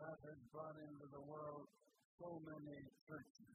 that 0.00 0.18
has 0.24 0.40
brought 0.48 0.76
into 0.80 1.06
the 1.12 1.24
world 1.28 1.68
so 2.16 2.40
many 2.40 2.80
churches. 3.04 3.52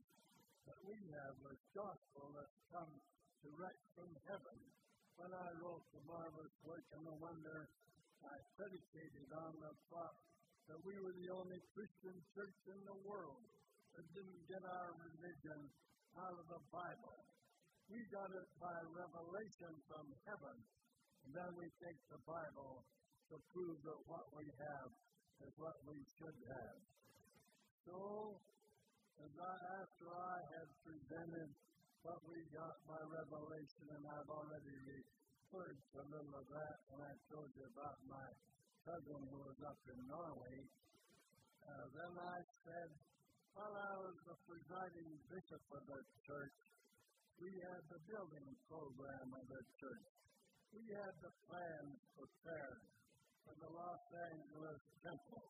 But 0.63 0.77
we 0.85 0.97
have 1.17 1.37
a 1.49 1.55
gospel 1.73 2.29
that's 2.37 2.59
come 2.69 2.93
direct 3.41 3.81
from 3.97 4.13
heaven. 4.29 4.57
When 5.17 5.33
I 5.33 5.49
wrote 5.57 5.83
the 5.89 6.05
marvelous 6.05 6.53
work 6.63 6.85
and 6.93 7.03
the 7.03 7.17
wonder, 7.17 7.65
I 8.23 8.35
predicated 8.55 9.29
on 9.33 9.57
the 9.57 9.73
thought 9.89 10.28
that 10.69 10.81
we 10.85 10.93
were 11.01 11.17
the 11.17 11.33
only 11.33 11.57
Christian 11.73 12.13
church 12.37 12.59
in 12.69 12.79
the 12.85 12.97
world 13.01 13.41
that 13.97 14.05
didn't 14.13 14.43
get 14.45 14.61
our 14.61 14.93
religion 15.01 15.59
out 16.13 16.37
of 16.37 16.45
the 16.45 16.61
Bible. 16.69 17.19
We 17.89 18.05
got 18.13 18.29
it 18.29 18.49
by 18.61 18.77
revelation 18.93 19.73
from 19.89 20.05
heaven, 20.29 20.57
and 21.25 21.31
then 21.33 21.51
we 21.57 21.65
take 21.81 21.97
the 22.13 22.21
Bible 22.21 22.85
to 23.33 23.35
prove 23.49 23.81
that 23.81 24.01
what 24.05 24.29
we 24.37 24.45
have 24.45 24.89
is 25.41 25.53
what 25.57 25.77
we 25.89 25.97
should 26.21 26.37
have. 26.53 26.77
So, 27.89 28.37
as 29.25 29.33
I, 29.41 29.55
after 29.81 30.07
I 30.13 30.37
had 30.53 30.69
presented 30.85 31.49
what 32.05 32.21
we 32.29 32.45
got 32.53 32.77
by 32.85 33.01
revelation, 33.09 33.85
and 33.89 34.05
I've 34.05 34.29
already 34.29 34.77
referred 34.85 35.81
to 35.81 35.95
a 35.97 36.07
little 36.13 36.35
of 36.37 36.47
that 36.53 36.77
when 36.93 37.01
I 37.01 37.13
told 37.25 37.49
you 37.57 37.65
about 37.73 37.97
my 38.05 38.27
cousin 38.89 39.21
who 39.29 39.37
was 39.45 39.59
up 39.69 39.77
in 39.85 40.01
Norway, 40.09 40.57
uh, 41.61 41.85
then 41.93 42.13
I 42.17 42.41
said, 42.65 42.89
while 43.53 43.75
I 43.77 43.93
was 44.01 44.17
the 44.25 44.37
presiding 44.49 45.13
bishop 45.29 45.61
of 45.77 45.83
the 45.85 46.01
church, 46.25 46.57
we 47.37 47.53
had 47.69 47.85
the 47.93 48.01
building 48.09 48.49
program 48.65 49.29
of 49.29 49.45
the 49.45 49.61
church. 49.77 50.09
We 50.73 50.81
had 50.89 51.13
the 51.21 51.33
plans 51.45 52.01
prepared 52.17 52.81
for 53.45 53.53
the 53.61 53.69
Los 53.69 54.03
Angeles 54.33 54.81
Temple. 55.05 55.45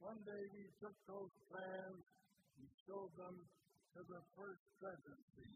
One 0.00 0.20
day 0.24 0.42
we 0.56 0.64
took 0.80 0.96
those 1.04 1.32
plans 1.52 2.00
and 2.56 2.66
showed 2.88 3.12
them 3.20 3.36
to 3.36 4.00
the 4.00 4.22
first 4.32 4.64
presidency. 4.80 5.52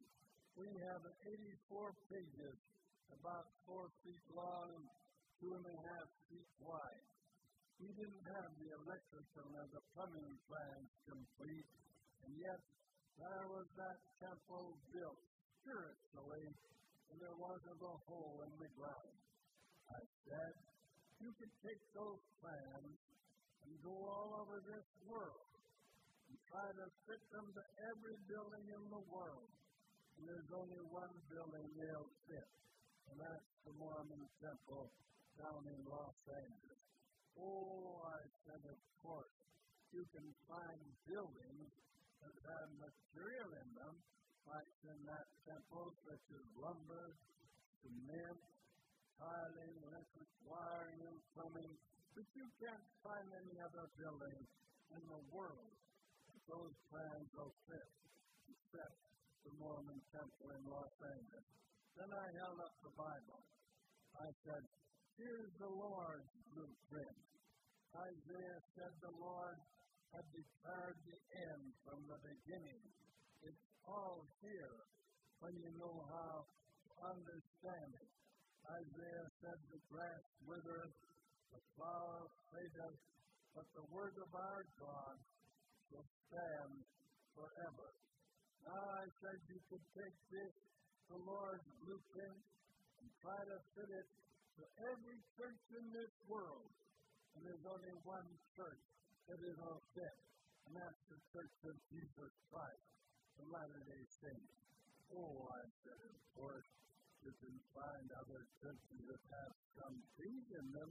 We 0.52 0.68
have 0.84 1.00
84 1.00 1.96
pages, 2.12 2.56
about 3.08 3.48
four 3.64 3.88
feet 4.04 4.24
long 4.36 4.84
two 5.40 5.52
and 5.52 5.66
a 5.68 5.76
half 5.84 6.08
feet 6.32 6.50
wide. 6.64 7.06
We 7.76 7.92
didn't 7.92 8.24
have 8.32 8.50
the 8.56 8.70
electrical 8.72 9.48
or 9.52 9.66
the 9.68 9.82
plumbing 9.92 10.32
plans 10.48 10.90
complete, 11.04 11.68
and 12.24 12.32
yet 12.40 12.60
there 13.20 13.46
was 13.52 13.68
that 13.76 14.00
temple 14.16 14.80
built 14.96 15.20
spiritually, 15.60 16.48
and 17.12 17.16
there 17.20 17.36
wasn't 17.36 17.80
a 17.84 17.96
hole 18.08 18.40
in 18.48 18.52
the 18.56 18.70
ground. 18.80 19.16
I 19.92 20.00
said, 20.24 20.54
you 21.20 21.30
could 21.36 21.52
take 21.60 21.82
those 21.92 22.20
plans 22.40 22.96
and 23.64 23.72
go 23.84 23.92
all 23.92 24.40
over 24.40 24.56
this 24.64 24.88
world 25.04 25.52
and 26.28 26.36
try 26.48 26.68
to 26.80 26.86
fit 27.04 27.22
them 27.28 27.46
to 27.52 27.62
every 27.92 28.16
building 28.24 28.66
in 28.72 28.84
the 28.88 29.04
world. 29.12 29.52
And 30.16 30.32
there's 30.32 30.52
only 30.56 30.80
one 30.88 31.12
building 31.28 31.66
they'll 31.76 32.12
fit, 32.24 32.50
and 33.12 33.20
that's 33.20 33.48
the 33.68 33.72
Mormon 33.76 34.24
Temple 34.40 34.88
down 35.40 35.62
in 35.68 35.80
Los 35.84 36.16
Angeles. 36.28 36.82
Oh, 37.36 38.00
I 38.04 38.20
said, 38.44 38.62
of 38.64 38.80
course, 39.04 39.36
you 39.92 40.04
can 40.12 40.28
find 40.48 40.80
buildings 41.04 41.70
that 42.24 42.36
have 42.48 42.68
material 42.80 43.50
in 43.60 43.68
them, 43.76 43.94
like 44.48 44.72
in 44.88 44.98
that 45.04 45.28
temple, 45.44 45.92
such 46.08 46.24
as 46.32 46.44
lumber, 46.56 47.06
cement, 47.84 48.40
tiling, 49.20 49.74
electric 49.84 50.30
wiring, 50.44 51.00
and 51.04 51.18
plumbing, 51.32 51.72
but 52.16 52.26
you 52.36 52.46
can't 52.60 52.86
find 53.04 53.28
any 53.32 53.56
other 53.60 53.86
building 54.00 54.40
in 54.92 55.02
the 55.08 55.22
world 55.32 55.72
that 56.28 56.40
those 56.48 56.74
plans 56.88 57.28
will 57.36 57.54
fit, 57.68 57.90
except 58.48 58.96
the 59.44 59.52
Mormon 59.60 60.00
Temple 60.10 60.48
in 60.50 60.62
Los 60.66 60.94
Angeles. 61.00 61.46
Then 61.96 62.10
I 62.12 62.26
held 62.42 62.58
up 62.60 62.74
the 62.82 62.92
Bible. 62.92 63.40
I 64.16 64.28
said, 64.44 64.65
Here's 65.16 65.52
the 65.56 65.72
Lord's 65.72 66.28
blueprint. 66.52 67.16
Isaiah 67.96 68.60
said 68.76 68.92
the 69.00 69.16
Lord 69.16 69.56
had 70.12 70.28
declared 70.28 70.98
the 71.08 71.20
end 71.40 71.72
from 71.88 72.04
the 72.04 72.20
beginning. 72.20 72.84
It's 73.40 73.64
all 73.88 74.28
here 74.44 74.76
when 75.40 75.56
you 75.56 75.72
know 75.80 76.04
how 76.12 76.44
to 76.44 76.90
understand 77.16 77.96
it. 77.96 78.10
Isaiah 78.68 79.28
said 79.40 79.56
the 79.72 79.80
grass 79.88 80.24
withereth, 80.44 80.96
the 81.48 81.64
flower 81.80 82.28
fadeth, 82.52 83.00
but 83.56 83.64
the 83.72 83.88
word 83.88 84.20
of 84.20 84.28
our 84.36 84.68
God 84.76 85.16
will 85.96 86.08
stand 86.28 86.76
forever. 87.32 87.88
Now 88.68 88.84
I 89.00 89.08
said 89.24 89.40
you 89.48 89.64
could 89.72 89.86
take 89.96 90.18
this, 90.28 90.52
the 91.08 91.20
Lord's 91.24 91.64
blueprint, 91.80 92.36
and 93.00 93.08
try 93.24 93.40
to 93.48 93.56
fit 93.72 93.88
it 93.96 94.08
to 94.56 94.64
every 94.88 95.18
church 95.36 95.62
in 95.76 95.84
this 95.92 96.12
world. 96.26 96.72
And 97.36 97.44
there's 97.44 97.68
only 97.68 97.94
one 98.04 98.28
church 98.56 98.84
that 99.28 99.40
is 99.44 99.58
on 99.60 99.78
fit, 99.92 100.16
and 100.66 100.72
that's 100.72 101.02
the 101.12 101.20
Church 101.36 101.56
of 101.68 101.76
Jesus 101.92 102.32
Christ, 102.48 102.86
the 103.36 103.44
Latter 103.52 103.82
day 103.84 104.04
Saints. 104.08 104.56
Oh, 105.12 105.44
I 105.52 105.62
said, 105.84 106.00
of 106.00 106.18
course, 106.32 106.70
you 107.20 107.32
can 107.36 107.56
find 107.76 108.06
other 108.16 108.42
churches 108.62 109.00
that 109.04 109.22
have 109.36 109.52
some 109.76 109.96
things 110.16 110.46
in 110.48 110.66
them, 110.72 110.90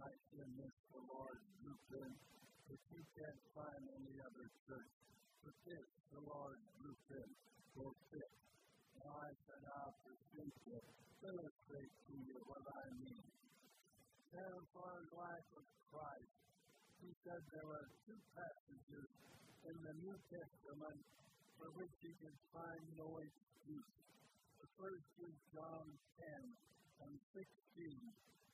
like 0.00 0.22
in 0.40 0.48
this 0.56 0.76
the 0.94 1.02
Lord's 1.04 1.48
blueprint, 1.60 2.16
but 2.64 2.80
you 2.88 3.02
can't 3.12 3.42
find 3.52 3.82
any 4.00 4.16
other 4.24 4.46
church 4.64 4.92
but 5.42 5.58
this, 5.66 5.86
the 6.14 6.22
Lord's 6.22 6.62
blueprint, 6.78 7.34
will 7.74 7.94
fit. 8.14 8.30
Now 8.94 9.10
I 9.26 9.30
said, 9.42 9.62
I'll 9.74 9.96
proceed 10.06 10.54
to 10.70 11.11
illustrate 11.22 11.94
to 12.10 12.14
you 12.18 12.38
what 12.50 12.64
I 12.66 12.84
mean. 12.98 13.26
His 14.32 14.64
life 15.12 15.50
of 15.54 15.64
Christ, 15.92 16.36
he 16.98 17.10
said 17.22 17.40
there 17.52 17.68
were 17.68 17.86
two 18.08 18.20
passages 18.34 19.08
in 19.68 19.76
the 19.76 19.94
New 20.02 20.16
Testament 20.26 21.00
for 21.58 21.68
which 21.78 21.94
he 22.02 22.10
could 22.18 22.38
find 22.50 22.82
no 22.98 23.08
excuse. 23.22 23.94
The 24.58 24.70
first 24.78 25.10
is 25.22 25.36
John 25.54 25.86
10 26.18 27.06
and 27.06 27.14
16, 27.30 27.42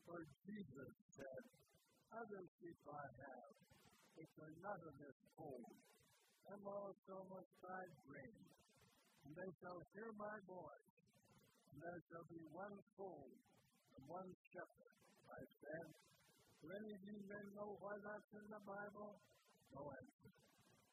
where 0.04 0.26
Jesus 0.44 0.92
said, 1.16 1.42
Other 2.12 2.42
sheep 2.58 2.80
I 2.84 3.06
have, 3.22 3.52
which 4.16 4.34
are 4.44 4.56
not 4.60 4.80
of 4.82 4.94
this 4.98 5.18
fold, 5.36 5.76
them 6.48 6.64
also 6.64 7.16
must 7.28 7.60
I 7.60 7.82
bring, 8.08 8.36
and 9.24 9.32
they 9.36 9.50
shall 9.60 9.80
hear 9.92 10.10
my 10.16 10.36
voice, 10.48 10.87
there 11.78 12.00
shall 12.10 12.26
be 12.26 12.42
one 12.50 12.76
fold 12.98 13.38
and 13.94 14.02
one 14.10 14.30
shepherd. 14.50 14.94
I 15.30 15.42
said, 15.62 15.86
Do 16.62 16.66
any 16.74 16.90
of 16.90 17.02
you 17.06 17.18
men 17.30 17.46
know 17.54 17.78
why 17.78 17.94
that's 18.02 18.30
in 18.34 18.46
the 18.50 18.62
Bible? 18.66 19.18
No 19.74 19.82
answer. 19.86 20.32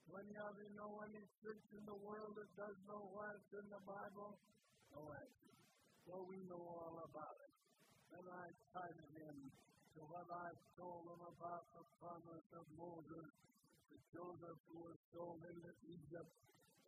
Do 0.05 0.11
any 0.21 0.35
of 0.37 0.53
you 0.61 0.69
know 0.77 0.91
any 1.09 1.23
church 1.41 1.65
in 1.73 1.83
the 1.89 1.99
world 2.05 2.37
that 2.37 2.51
does 2.53 2.77
know 2.85 3.01
why 3.09 3.33
it's 3.33 3.53
in 3.57 3.67
the 3.73 3.83
Bible? 3.87 4.37
No 4.93 5.01
answer. 5.09 5.53
So 6.05 6.13
we 6.29 6.37
know 6.45 6.61
all 6.61 6.97
about 7.01 7.37
it. 7.41 7.53
Then 8.13 8.25
I 8.29 8.45
it 8.45 9.13
in 9.25 9.37
to 9.97 10.01
what 10.05 10.27
I 10.29 10.49
told 10.77 11.09
them 11.09 11.23
about 11.25 11.65
the 11.73 11.85
promise 11.97 12.49
of 12.53 12.65
Moses 12.77 13.29
to 13.89 13.95
Joseph 14.13 14.59
who 14.69 14.77
was 14.85 14.99
sold 15.09 15.41
into 15.41 15.71
Egypt 15.89 16.31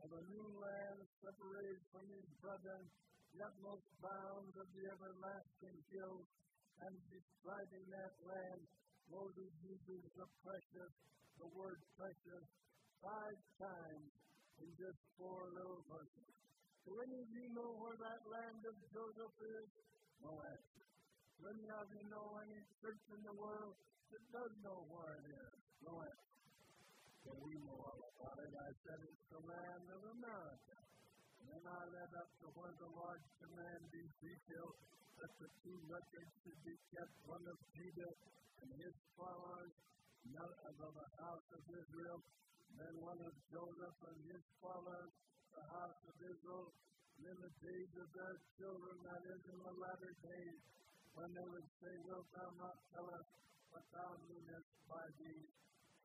of 0.03 0.09
a 0.13 0.21
new 0.29 0.47
land 0.61 0.99
separated 1.23 1.81
from 1.89 2.05
his 2.13 2.27
brethren, 2.37 2.85
yet 3.37 3.53
most 3.61 3.85
bound 4.01 4.49
of 4.57 4.67
the 4.73 4.83
everlasting 4.89 5.77
hills 5.93 6.25
and 6.81 6.93
describing 7.13 7.85
that 7.93 8.13
land, 8.25 8.61
Moses 9.13 9.53
uses 9.61 10.01
the 10.17 10.25
precious, 10.41 10.93
the 11.37 11.49
word 11.53 11.77
precious, 11.93 12.45
five 12.97 13.39
times 13.61 14.09
in 14.57 14.69
just 14.73 14.97
four 15.21 15.53
little 15.53 15.85
verses. 15.85 16.33
Do 16.89 16.97
any 16.97 17.17
of 17.21 17.29
you 17.29 17.45
know 17.53 17.77
where 17.77 17.97
that 18.01 18.21
land 18.25 18.61
of 18.65 18.75
Joseph 18.89 19.37
is? 19.37 19.69
No 20.17 20.33
answer. 20.33 20.85
Do 21.37 21.41
any 21.53 21.67
of 21.77 21.85
you 21.93 22.03
know 22.09 22.41
any 22.41 22.57
church 22.81 23.05
in 23.13 23.21
the 23.21 23.37
world 23.37 23.77
that 24.09 24.23
does 24.33 24.53
know 24.65 24.81
where 24.89 25.13
it 25.21 25.29
is? 25.29 25.53
No 25.85 25.93
answer. 25.93 26.41
So 27.21 27.37
we 27.45 27.53
know 27.61 27.77
all 27.85 28.01
about 28.01 28.37
it. 28.41 28.49
I 28.49 28.71
said 28.81 28.97
it's 29.05 29.25
the 29.29 29.41
land 29.45 29.85
of 29.93 30.01
America. 30.09 30.86
Then 31.47 31.63
I 31.63 31.81
led 31.95 32.11
up 32.19 32.29
to 32.43 32.47
where 32.59 32.75
the 32.75 32.91
Lord 32.91 33.21
commanded 33.39 33.91
Ezekiel 33.95 34.69
that 35.17 35.33
the 35.39 35.49
two 35.63 35.77
records 35.87 36.33
should 36.43 36.61
be 36.67 36.75
kept, 36.91 37.15
one 37.23 37.45
of 37.47 37.57
Judah 37.71 38.13
and 38.61 38.69
his 38.83 38.95
followers, 39.15 39.71
of 40.27 40.93
the 40.93 41.09
house 41.23 41.47
of 41.55 41.63
Israel, 41.71 42.19
then 42.77 42.93
one 42.99 43.17
of 43.23 43.33
Joseph 43.49 43.97
and 44.11 44.19
his 44.29 44.43
followers, 44.61 45.11
the 45.55 45.65
house 45.73 45.99
of 46.05 46.15
Israel, 46.21 46.67
and 47.17 47.25
in 47.33 47.37
the 47.41 47.53
days 47.65 47.91
of 47.97 48.07
their 48.13 48.35
children, 48.61 48.95
that 49.07 49.23
is 49.25 49.41
in 49.47 49.57
the 49.57 49.75
latter 49.81 50.13
days, 50.21 50.59
when 51.17 51.29
they 51.33 51.47
would 51.49 51.69
say, 51.81 51.93
Wilt 52.05 52.27
thou 52.29 52.49
not 52.61 52.77
tell 52.93 53.07
us 53.09 53.27
what 53.73 53.85
thou 53.89 54.09
meanest 54.29 54.69
by 54.85 55.01
these? 55.17 55.49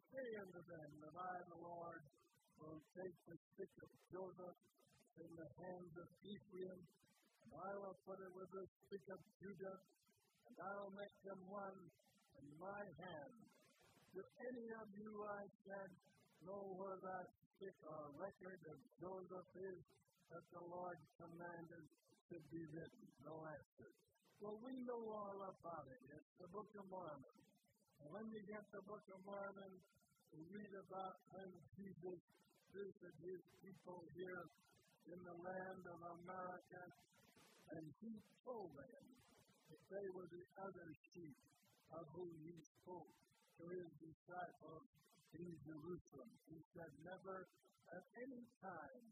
Say 0.09 0.29
unto 0.41 0.61
them 0.65 0.91
that 1.05 1.15
I, 1.21 1.35
the 1.53 1.61
Lord, 1.61 2.03
will 2.57 2.81
take 2.97 3.17
the 3.29 3.37
stick 3.53 3.73
of 3.85 3.91
Joseph 4.09 4.57
in 5.21 5.31
the 5.37 5.51
hands 5.61 5.93
of 5.99 6.09
Ephraim, 6.25 6.81
and 7.45 7.51
I 7.53 7.73
will 7.77 7.99
put 8.07 8.19
it 8.23 8.33
with 8.33 8.51
the 8.53 8.65
stick 8.87 9.05
of 9.13 9.21
Judah, 9.43 9.79
and 10.49 10.57
I 10.57 10.73
will 10.81 10.95
make 10.97 11.17
them 11.27 11.41
one 11.51 11.79
in 12.41 12.47
my 12.57 12.83
hand. 12.97 13.35
Do 14.17 14.23
any 14.49 14.69
of 14.77 14.89
you, 14.97 15.11
I 15.25 15.45
said, 15.65 15.91
know 16.45 16.77
where 16.77 17.01
that 17.01 17.29
stick 17.57 17.77
or 17.87 18.13
record 18.19 18.61
of 18.69 18.79
Joseph 19.01 19.51
is 19.57 19.79
that 20.33 20.45
the 20.53 20.65
Lord 20.65 20.99
commanded 21.21 21.87
to 22.33 22.37
be 22.49 22.63
written? 22.73 23.05
No 23.25 23.37
answer. 23.45 23.91
Well, 24.41 24.59
we 24.59 24.75
know 24.83 25.03
all 25.07 25.39
about 25.39 25.87
it. 25.87 26.03
It's 26.09 26.33
the 26.41 26.51
Book 26.51 26.67
of 26.75 26.85
Mormon. 26.91 27.39
And 28.03 28.09
when 28.11 28.27
you 28.35 28.43
get 28.51 28.67
the 28.75 28.83
Book 28.83 29.07
of 29.13 29.21
Mormon, 29.23 29.73
you 30.35 30.43
read 30.51 30.73
about 30.75 31.23
when 31.31 31.53
Jesus 31.79 32.19
visited 32.75 33.15
his 33.23 33.43
people 33.63 34.03
here 34.17 34.43
in 35.11 35.21
the 35.27 35.39
land 35.43 35.83
of 35.89 36.01
America, 36.23 36.83
and 37.75 37.85
he 37.99 38.13
told 38.47 38.71
them 38.77 39.07
that 39.71 39.83
they 39.91 40.07
were 40.15 40.29
the 40.31 40.47
other 40.63 40.89
sheep 41.11 41.39
of 41.91 42.05
whom 42.15 42.33
he 42.47 42.55
spoke 42.83 43.11
to 43.59 43.65
his 43.69 43.91
disciples 43.99 44.87
in 45.37 45.49
Jerusalem. 45.65 46.31
He 46.49 46.61
said, 46.77 46.91
Never 47.03 47.49
at 47.93 48.05
any 48.21 48.45
time 48.61 49.05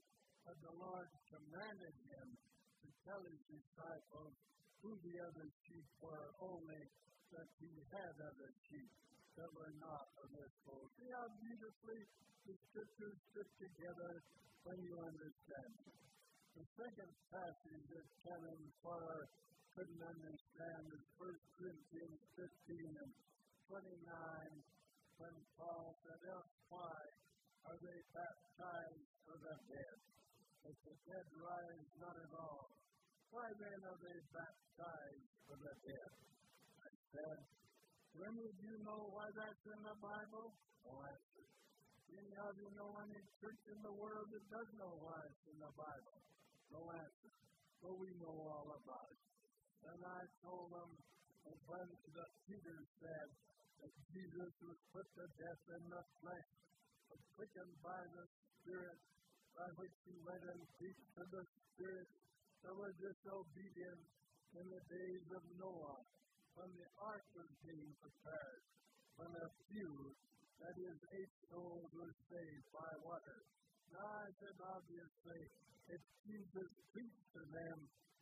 had 0.46 0.58
the 0.64 0.76
Lord 0.80 1.08
commanded 1.28 1.96
him 2.08 2.28
to 2.84 2.88
tell 3.04 3.20
his 3.24 3.40
disciples 3.48 4.34
who 4.80 4.96
the 5.04 5.16
other 5.20 5.48
sheep 5.68 5.88
were, 6.00 6.32
only 6.40 6.80
that 7.36 7.48
he 7.60 7.70
had 7.92 8.14
other 8.16 8.50
sheep 8.68 8.90
that 9.36 9.50
were 9.52 9.72
not 9.78 10.08
of 10.24 10.28
this 10.32 10.52
fold. 10.64 10.88
See 10.96 11.12
how 11.12 11.28
beautifully 11.38 12.00
the 12.48 12.56
scriptures 12.72 13.18
fit 13.36 13.48
together 13.60 14.24
when 14.64 14.78
you 14.84 14.96
understand. 15.00 15.74
The 16.52 16.66
second 16.76 17.12
passage 17.32 17.84
that 17.94 18.06
Canon 18.26 18.60
Farrar 18.84 19.24
couldn't 19.72 20.02
understand 20.02 20.82
is 20.92 21.04
1 21.16 21.30
Corinthians 21.56 22.20
15 22.36 23.00
and 23.00 23.12
29 23.70 24.60
when 25.16 25.36
Paul 25.56 25.96
said, 26.04 26.20
Else 26.28 26.52
why 26.68 26.98
are 27.70 27.78
they 27.80 27.98
baptized 28.12 29.08
for 29.24 29.36
the 29.40 29.56
dead? 29.70 29.98
If 30.68 30.76
the 30.84 30.96
dead 31.08 31.26
rise 31.40 31.88
not 31.96 32.16
at 32.20 32.32
all, 32.36 32.68
why 33.32 33.46
then 33.56 33.80
are 33.86 34.00
they 34.04 34.18
baptized 34.34 35.30
for 35.48 35.56
the 35.56 35.74
dead? 35.86 36.12
I 36.84 36.90
said, 37.14 37.38
When 38.18 38.34
would 38.36 38.58
you 38.60 38.74
know 38.84 39.08
why 39.14 39.30
that's 39.32 39.64
in 39.70 39.80
the 39.80 39.96
Bible? 40.02 40.52
Oh, 40.84 40.98
no 40.98 41.06
answer. 41.06 41.59
Any 42.10 42.34
of 42.34 42.54
you 42.58 42.70
know 42.74 42.90
any 43.06 43.22
church 43.38 43.62
in 43.70 43.80
the 43.86 43.94
world 43.94 44.26
that 44.34 44.44
does 44.50 44.70
know 44.74 44.92
why 44.98 45.18
it's 45.30 45.44
in 45.46 45.58
the 45.62 45.72
Bible? 45.78 46.18
No 46.74 46.82
answer. 46.90 47.30
But 47.82 47.94
we 47.96 48.10
know 48.18 48.34
all 48.34 48.68
about 48.70 49.08
it. 49.14 49.22
And 49.86 50.00
I 50.02 50.22
told 50.42 50.74
them 50.74 50.90
that 51.46 51.58
when 51.64 51.88
the 52.12 52.26
Peter 52.44 52.78
said 52.98 53.28
that 53.80 53.92
Jesus 54.12 54.52
was 54.60 54.78
put 54.92 55.06
to 55.16 55.24
death 55.38 55.62
in 55.78 55.84
the 55.88 56.02
flesh, 56.20 56.50
but 57.08 57.20
quickened 57.38 57.76
by 57.80 58.02
the 58.12 58.24
Spirit, 58.60 59.00
by 59.56 59.68
which 59.80 59.96
he 60.04 60.14
went 60.26 60.44
and 60.44 60.60
preached 60.76 61.08
to 61.16 61.24
the 61.30 61.42
Spirit 61.72 62.08
that 62.66 62.74
were 62.76 62.92
disobedient 63.00 64.02
in 64.58 64.66
the 64.68 64.82
days 64.90 65.26
of 65.32 65.42
Noah, 65.56 66.02
when 66.58 66.70
the 66.74 66.88
ark 67.00 67.24
was 67.38 67.50
being 67.64 67.92
prepared, 68.02 68.62
when 69.16 69.32
a 69.32 69.48
few, 69.70 70.12
that 70.60 70.76
is, 70.76 70.98
eight 71.16 71.34
souls, 71.48 71.88
were 71.96 72.14
saved 72.28 72.66
by 72.72 72.90
water. 73.00 73.40
Now, 73.90 74.06
I 74.06 74.28
said, 74.38 74.56
obviously, 74.60 75.42
if 75.88 76.02
Jesus 76.22 76.70
preached 76.92 77.26
to 77.34 77.42
them 77.48 77.76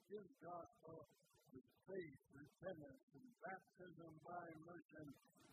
his 0.09 0.27
gospel 0.41 1.05
with 1.53 1.69
faith, 1.85 2.21
repentance, 2.33 3.05
and 3.19 3.29
baptism 3.43 4.13
by 4.23 4.43
immersion 4.55 5.07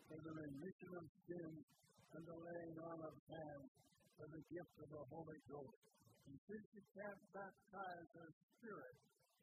for 0.06 0.18
the 0.22 0.32
remission 0.32 0.92
of 0.96 1.06
sins 1.26 1.62
and 2.14 2.22
the 2.22 2.38
laying 2.38 2.78
on 2.80 2.98
of 3.02 3.14
hands 3.28 3.70
for 4.16 4.26
the 4.30 4.42
gift 4.48 4.74
of 4.80 4.88
the 4.88 5.04
Holy 5.10 5.40
Ghost. 5.50 5.82
And 6.30 6.38
since 6.48 6.66
you 6.72 6.84
can't 6.96 7.22
baptize 7.34 8.08
the 8.14 8.28
Spirit 8.56 8.98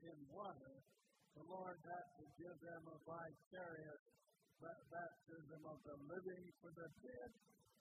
in 0.10 0.17
water, 0.32 0.75
the 1.38 1.45
Lord 1.45 1.77
has 1.77 2.08
to 2.17 2.25
give 2.39 2.58
them 2.63 2.84
a 2.88 2.97
vicarious 3.03 4.03
baptism 4.63 5.12
of 5.31 5.79
the 5.88 5.97
living 6.12 6.43
for 6.59 6.71
the 6.75 6.89
dead, 6.99 7.31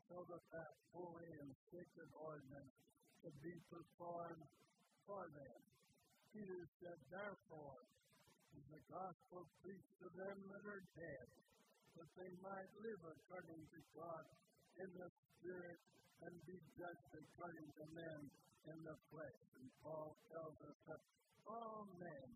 so 0.07 0.22
that 0.31 0.44
that 0.55 0.72
holy 0.94 1.31
and 1.42 1.50
sacred 1.74 2.11
ordinance 2.14 2.76
could 3.18 3.35
be 3.42 3.55
performed 3.66 4.46
for 5.02 5.26
them. 5.35 5.61
Peter 6.31 6.62
said, 6.78 6.98
Therefore, 7.11 7.83
is 8.55 8.66
the 8.70 8.83
gospel 8.87 9.42
preached 9.61 9.94
to 9.98 10.09
them 10.14 10.37
that 10.55 10.64
are 10.70 10.85
dead, 10.94 11.26
that 11.98 12.11
they 12.14 12.33
might 12.40 12.70
live 12.78 13.02
according 13.02 13.62
to 13.74 13.81
God 13.98 14.24
in 14.78 14.90
the 14.94 15.11
Spirit 15.37 15.81
and 16.22 16.35
be 16.46 16.57
judged 16.78 17.12
according 17.12 17.68
to 17.76 17.85
men 17.92 18.20
in 18.70 18.78
the 18.87 18.96
flesh. 19.11 19.40
And 19.59 19.66
Paul 19.83 20.14
tells 20.31 20.57
us 20.62 20.78
that 20.87 21.02
all 21.50 21.90
men 21.98 22.28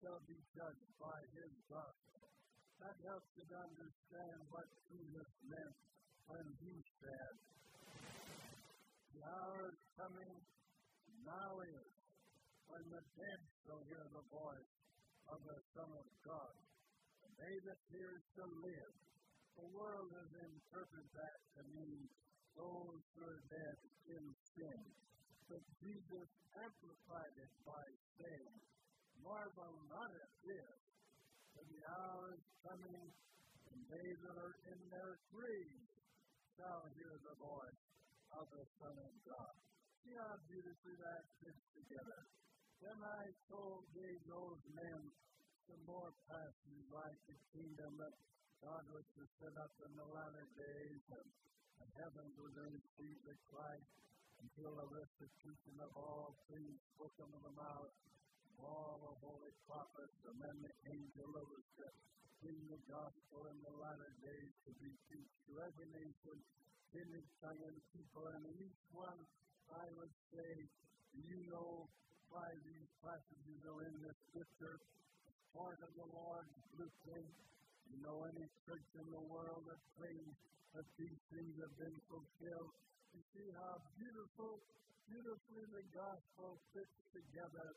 shall 0.00 0.20
be 0.24 0.38
judged 0.56 0.90
by 0.96 1.18
his 1.36 1.52
gospel. 1.68 2.25
That 2.80 2.96
helps 3.08 3.30
to 3.36 3.44
understand 3.56 4.38
what 4.52 4.68
Jesus 4.92 5.30
meant 5.48 5.76
when 6.28 6.46
he 6.60 6.74
said, 7.00 7.34
The 9.14 9.22
hour 9.24 9.60
is 9.72 9.80
coming, 9.96 10.34
now 11.24 11.50
is, 11.64 11.90
when 12.68 12.84
the 12.90 13.02
dead 13.16 13.40
shall 13.64 13.82
hear 13.88 14.04
the 14.12 14.26
voice 14.28 14.72
of 15.30 15.38
the 15.42 15.58
Son 15.74 15.90
of 15.90 16.06
God. 16.22 16.54
They 17.36 17.56
that 17.68 17.80
hear 17.92 18.12
shall 18.32 18.54
live. 18.64 18.94
The 19.60 19.68
world 19.76 20.08
has 20.08 20.30
interpreted 20.40 21.08
that 21.12 21.38
to 21.56 21.62
mean 21.76 22.08
those 22.56 23.00
who 23.12 23.22
are 23.28 23.44
dead 23.52 23.76
in 24.08 24.24
sin. 24.56 24.80
But 25.44 25.60
Jesus 25.84 26.28
amplified 26.56 27.34
it 27.36 27.52
by 27.68 27.84
saying, 28.16 28.56
Marvel 29.20 29.74
not 29.92 30.10
at 30.16 30.32
this, 30.48 30.76
for 31.52 31.64
the 31.68 31.80
hour 31.92 32.24
is 32.32 32.45
coming, 32.66 33.06
and 33.70 33.80
they 33.86 34.08
that 34.26 34.36
are 34.42 34.56
in 34.66 34.80
their 34.90 35.14
graves 35.30 35.90
shall 36.58 36.82
hear 36.98 37.14
the 37.22 37.36
voice 37.38 37.82
of 38.34 38.46
the 38.50 38.66
Son 38.82 38.96
of 38.98 39.12
God. 39.22 39.54
See 40.02 40.18
how 40.18 40.34
beautifully 40.50 40.96
that 40.98 41.22
fits 41.38 41.64
together. 41.78 42.20
Then 42.82 42.98
I 42.98 43.22
told 43.46 43.86
gave 43.94 44.18
those 44.26 44.58
men 44.74 45.00
some 45.70 45.82
more 45.86 46.10
passages 46.26 46.86
like 46.90 47.18
the 47.30 47.38
kingdom 47.54 47.90
that 48.02 48.14
God 48.58 48.82
was 48.90 49.06
to 49.14 49.22
set 49.38 49.54
up 49.62 49.74
in 49.86 49.92
the 49.94 50.08
latter 50.10 50.46
days, 50.58 51.02
and, 51.14 51.28
and 51.82 51.88
heaven 52.02 52.26
was 52.34 52.50
to 52.50 52.66
receive 52.66 53.18
the 53.30 53.36
Christ 53.46 53.90
until 54.42 54.74
the 54.74 54.88
restitution 54.90 55.74
of 55.86 55.90
all 55.94 56.34
things 56.50 56.74
spoken 56.98 57.30
of 57.30 57.42
the 57.46 57.54
mouth 57.54 57.94
all 58.56 58.96
the 59.04 59.14
holy 59.20 59.52
prophets, 59.68 60.16
and 60.24 60.40
then 60.40 60.56
the 60.64 60.74
angel 60.88 61.28
of 61.28 61.44
the 61.44 61.60
bring 61.76 62.25
the 62.46 62.78
gospel 62.86 63.42
in 63.50 63.58
the 63.58 63.74
latter 63.82 64.12
days 64.22 64.52
to 64.62 64.70
be 64.78 64.90
preached 65.10 65.38
to 65.50 65.52
every 65.66 65.88
nation, 65.90 66.36
in 66.94 67.06
its 67.18 67.30
tongue 67.42 67.58
people, 67.90 68.24
and 68.30 68.42
in 68.46 68.56
each 68.70 68.82
one 68.94 69.18
I 69.66 69.86
would 69.98 70.14
say, 70.30 70.52
you 71.26 71.38
know 71.50 71.90
why 72.30 72.46
these 72.62 72.90
passages 73.02 73.60
are 73.66 73.82
in 73.82 73.94
the 73.98 74.14
scripture? 74.30 74.78
Part 75.58 75.82
of 75.82 75.90
the 75.98 76.06
Lord's 76.06 76.54
blueprint. 76.70 77.34
You 77.90 77.98
know 78.06 78.30
any 78.30 78.46
church 78.62 78.88
in 78.94 79.08
the 79.10 79.24
world 79.26 79.66
that 79.66 79.82
claims 79.98 80.36
that 80.74 80.86
these 80.98 81.20
things 81.34 81.54
have 81.66 81.74
been 81.82 81.98
fulfilled? 82.06 82.72
You 83.10 83.22
see 83.34 83.48
how 83.58 83.74
beautiful, 83.98 84.62
beautifully 85.10 85.66
the 85.74 85.84
gospel 85.98 86.62
fits 86.70 86.98
together 87.10 87.68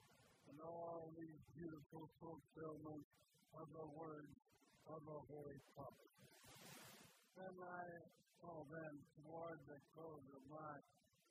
and 0.50 0.58
all 0.62 1.10
these 1.18 1.42
beautiful 1.58 2.06
fulfillments 2.22 3.10
of 3.58 3.66
the 3.74 3.88
words 3.98 4.49
of 4.90 5.02
the 5.06 5.20
Holy 5.30 5.60
Prophet. 5.78 6.12
And 7.38 7.56
I, 7.62 7.84
oh 8.42 8.66
then, 8.74 8.94
toward 9.22 9.62
the 9.70 9.78
close 9.94 10.26
of 10.34 10.44
my 10.50 10.76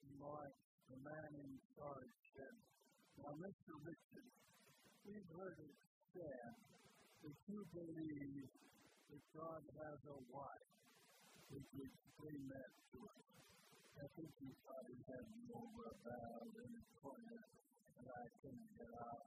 remarks, 0.06 0.62
the 0.86 0.98
man 1.02 1.30
in 1.42 1.52
charge 1.74 2.14
said, 2.38 2.54
Now, 3.18 3.34
Mr. 3.34 3.72
Richard, 3.82 4.30
we've 5.02 5.30
heard 5.34 5.58
it 5.58 5.74
said 6.14 6.54
that 7.26 7.36
you 7.50 7.60
believe 7.74 8.46
that 9.10 9.22
God 9.34 9.62
has 9.74 9.98
a 10.06 10.18
wife. 10.30 10.70
Would 11.50 11.66
you 11.74 11.82
explain 11.82 12.40
that 12.54 12.70
to 12.94 12.98
us? 13.10 13.26
I 13.98 14.06
think 14.14 14.30
you 14.38 14.54
probably 14.62 15.00
had 15.02 15.24
me 15.34 15.44
over 15.50 15.84
about 15.98 16.46
in 16.46 16.70
the 16.78 16.84
corner 17.02 17.42
and 17.98 18.06
I 18.06 18.24
couldn't 18.38 18.70
get 18.78 18.92
out. 19.02 19.26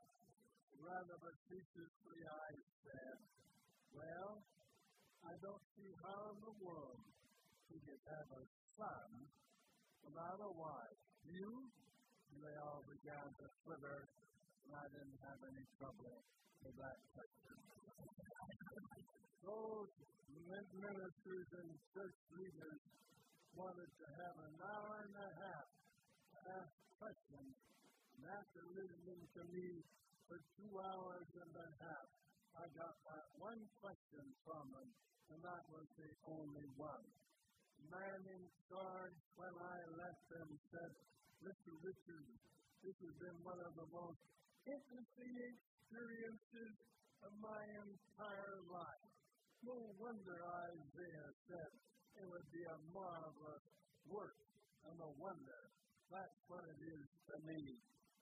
Rather 0.79 1.17
facetiously, 1.19 2.21
I 2.23 2.49
said, 2.87 3.17
Well, 3.91 4.31
I 5.27 5.33
don't 5.43 5.65
see 5.75 5.91
how 5.99 6.19
in 6.31 6.37
the 6.41 6.55
world 6.63 6.99
he 7.67 7.77
could 7.83 8.03
have 8.07 8.27
a 8.39 8.43
son 8.79 9.09
without 10.07 10.39
a 10.39 10.51
wife. 10.55 10.99
You? 11.27 11.49
And 12.31 12.39
they 12.39 12.55
all 12.63 12.83
began 12.87 13.27
to 13.27 13.45
quiver, 13.67 13.99
and 14.63 14.71
I 14.71 14.85
didn't 14.95 15.19
have 15.27 15.39
any 15.43 15.63
trouble 15.75 16.23
with 16.63 16.75
that 16.79 16.97
question. 17.11 17.55
Those 19.43 19.91
ministers 20.51 21.47
and 21.59 21.69
church 21.91 22.17
leaders 22.35 22.81
wanted 23.55 23.91
to 23.99 24.05
have 24.15 24.35
an 24.47 24.55
hour 24.63 24.93
and 25.03 25.15
a 25.15 25.29
half 25.43 25.67
to 26.31 26.37
ask 26.55 26.71
questions, 26.95 27.53
and 28.15 28.23
after 28.31 28.61
listening 28.71 29.23
to 29.35 29.41
me 29.51 29.67
for 30.27 30.39
two 30.55 30.71
hours 30.79 31.27
and 31.35 31.51
a 31.51 31.69
half, 31.83 32.07
I 32.57 32.65
got 32.75 32.95
that 33.07 33.27
one 33.39 33.61
question 33.79 34.25
from 34.43 34.65
them, 34.75 34.89
and 35.31 35.39
that 35.39 35.63
was 35.71 35.87
the 35.95 36.11
only 36.27 36.67
one. 36.75 37.05
The 37.79 37.87
man 37.89 38.21
in 38.27 38.43
charge, 38.67 39.17
when 39.39 39.55
I 39.55 39.77
left 39.95 40.23
them, 40.29 40.49
said, 40.69 40.91
Mr. 41.41 41.71
Richards, 41.81 42.37
this 42.83 42.97
has 43.01 43.15
been 43.17 43.39
one 43.41 43.61
of 43.61 43.73
the 43.73 43.89
most 43.89 44.21
interesting 44.67 45.33
experiences 45.41 46.73
of 47.25 47.31
my 47.41 47.61
entire 47.81 48.57
life. 48.69 49.09
No 49.61 49.77
wonder 49.97 50.37
Isaiah 50.41 51.31
said 51.49 51.71
it 52.17 52.25
would 52.25 52.49
be 52.49 52.63
a 52.65 52.77
marvelous 52.93 53.65
work 54.09 54.37
and 54.89 54.97
a 55.01 55.11
wonder. 55.21 55.61
That's 56.09 56.39
what 56.49 56.65
it 56.65 56.81
is 56.81 57.05
to 57.31 57.35
me. 57.45 57.61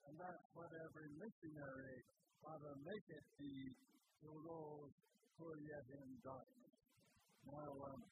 And 0.07 0.15
that's 0.19 0.45
what 0.55 0.71
every 0.83 1.09
missionary 1.15 1.99
ought 2.43 2.63
to 2.63 2.75
make 2.87 3.07
it 3.07 3.25
be 3.39 3.71
to 4.19 4.29
those 4.43 4.91
who 5.39 5.47
yet 5.63 5.87
in 5.95 6.09
darkness. 6.19 6.75
Now, 7.47 7.71
um, 7.87 8.03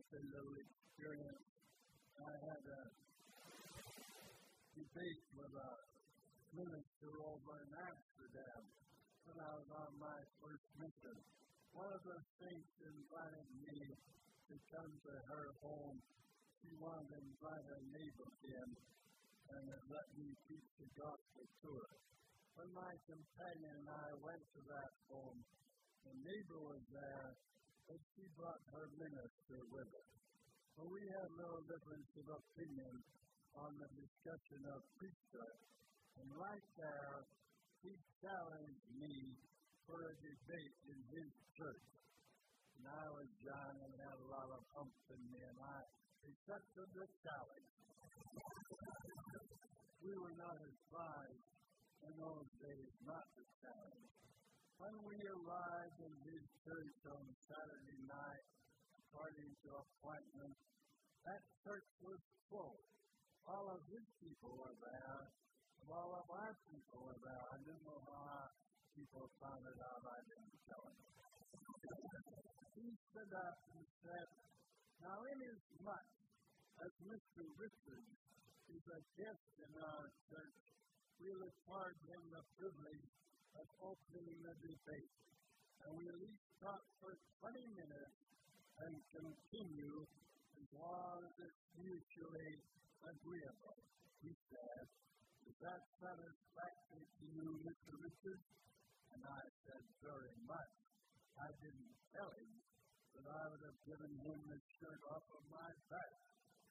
it's 0.00 0.12
a 0.16 0.22
little 0.32 0.56
experience. 0.56 1.44
I 2.16 2.32
had 2.32 2.62
a 2.64 2.82
debate 4.72 5.24
with 5.36 5.52
a 5.52 5.70
minister 6.56 7.12
over 7.20 7.52
in 7.60 7.70
Amsterdam 7.74 8.62
when 9.28 9.38
I 9.44 9.50
was 9.60 9.68
on 9.76 9.90
my 10.00 10.18
first 10.40 10.64
mission. 10.80 11.18
One 11.76 11.90
of 11.92 12.02
the 12.06 12.18
saints 12.40 12.74
invited 12.80 13.48
me 13.60 13.76
to 14.48 14.54
come 14.72 14.88
to 14.88 15.12
her 15.28 15.46
home. 15.60 15.98
She 16.62 16.72
wanted 16.80 17.12
to 17.12 17.18
invite 17.20 17.64
her 17.68 17.82
neighbors 17.92 18.38
in 18.46 18.68
and 19.52 19.64
let 19.92 20.06
me 20.16 20.32
teach 20.48 20.68
the 20.80 20.88
gospel 20.96 21.44
to 21.44 21.70
her. 21.76 21.92
When 22.54 22.70
my 22.70 22.94
companion 23.10 23.82
and 23.82 23.90
I 23.90 24.10
went 24.22 24.42
to 24.54 24.60
that 24.70 24.92
home, 25.10 25.42
the 26.06 26.14
neighbor 26.22 26.60
was 26.62 26.82
there, 26.94 27.34
but 27.90 27.98
she 28.14 28.22
brought 28.38 28.62
her 28.70 28.86
minister 28.94 29.58
with 29.74 29.90
her. 29.90 30.06
But 30.78 30.86
we 30.86 31.02
had 31.02 31.30
no 31.34 31.50
difference 31.66 32.10
of 32.14 32.30
opinion 32.30 32.94
on 33.58 33.74
the 33.74 33.90
discussion 33.98 34.62
of 34.70 34.86
priesthood. 34.94 35.58
And 36.22 36.30
right 36.38 36.66
there, 36.78 37.26
he 37.82 37.90
challenged 38.22 38.86
me 39.02 39.34
for 39.90 39.98
a 40.06 40.14
debate 40.22 40.76
in 40.86 40.98
his 41.10 41.30
church. 41.58 41.86
And 42.78 42.86
I 42.86 43.06
was 43.18 43.30
young 43.42 43.74
and 43.82 43.92
had 43.98 44.18
a 44.18 44.28
lot 44.30 44.48
of 44.54 44.62
humps 44.78 45.04
in 45.10 45.22
me, 45.26 45.42
and 45.42 45.58
I 45.58 45.78
accepted 46.22 46.88
the 46.94 47.06
challenge. 47.18 47.70
we 50.06 50.12
were 50.22 50.36
not 50.38 50.54
as 50.62 50.78
wise 50.94 51.53
in 52.04 52.14
those 52.20 52.50
days 52.60 52.92
not 53.04 53.24
to 53.32 53.42
challenge. 53.64 54.12
When 54.76 54.94
we 55.08 55.16
arrived 55.24 55.98
in 56.04 56.14
his 56.28 56.44
church 56.60 56.98
on 57.08 57.24
Saturday 57.48 58.00
night, 58.04 58.46
according 59.00 59.50
to 59.64 59.68
appointment, 59.80 60.56
that 61.24 61.42
church 61.64 61.88
was 62.04 62.20
full. 62.52 62.76
All 63.48 63.66
of 63.72 63.80
his 63.88 64.04
people 64.20 64.52
were 64.52 64.76
there, 64.82 65.20
and 65.80 65.88
all 65.88 66.12
of 66.20 66.26
our 66.28 66.52
people 66.68 67.00
were 67.08 67.20
there. 67.24 67.44
I 67.48 67.56
didn't 67.64 67.84
know 67.84 68.00
how 68.04 68.20
our 68.44 68.50
people 68.92 69.24
found 69.40 69.64
it 69.64 69.78
out. 69.80 70.02
I 70.04 70.20
didn't 70.28 70.56
tell 70.68 70.84
him. 70.84 71.00
he 72.76 72.86
stood 73.08 73.32
up 73.32 73.56
and 73.72 73.84
said, 74.04 74.28
Now, 75.00 75.16
inasmuch 75.24 76.08
as 76.84 76.92
Mr. 77.06 77.42
Richards 77.56 78.18
is 78.68 78.84
a 78.90 79.00
guest 79.16 79.46
in 79.60 79.72
our 79.78 80.04
church, 80.28 80.60
we'll 81.20 81.44
accord 81.46 81.94
him 82.10 82.22
the 82.34 82.44
privilege 82.58 83.08
of 83.54 83.66
opening 83.82 84.38
the 84.42 84.54
debate. 84.58 85.14
And 85.84 85.90
we'll 85.94 86.22
each 86.26 86.46
talk 86.58 86.82
for 86.98 87.12
20 87.44 87.60
minutes 87.76 88.18
and 88.82 88.94
continue 89.14 90.02
as 90.58 90.68
long 90.74 91.22
as 91.22 91.34
it's 91.38 91.62
mutually 91.78 92.52
agreeable. 93.04 93.80
He 94.24 94.32
said, 94.50 94.84
Is 95.46 95.56
that 95.62 95.82
satisfactory 96.00 97.04
to 97.04 97.24
you, 97.30 97.48
Mr. 97.62 97.92
Richards? 98.00 98.48
And 99.14 99.20
I 99.22 99.42
said, 99.68 99.82
Very 100.02 100.34
much. 100.48 100.72
I 101.38 101.50
didn't 101.60 101.94
tell 102.14 102.30
him 102.30 102.52
that 103.14 103.26
I 103.26 103.42
would 103.50 103.62
have 103.62 103.80
given 103.86 104.12
him 104.22 104.38
the 104.50 104.58
shirt 104.78 105.02
off 105.14 105.26
of 105.30 105.42
my 105.50 105.70
back 105.90 106.14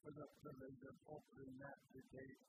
for 0.04 0.12
the 0.12 0.28
privilege 0.44 0.82
of 0.84 0.96
opening 1.08 1.52
that 1.60 1.78
debate 1.92 2.40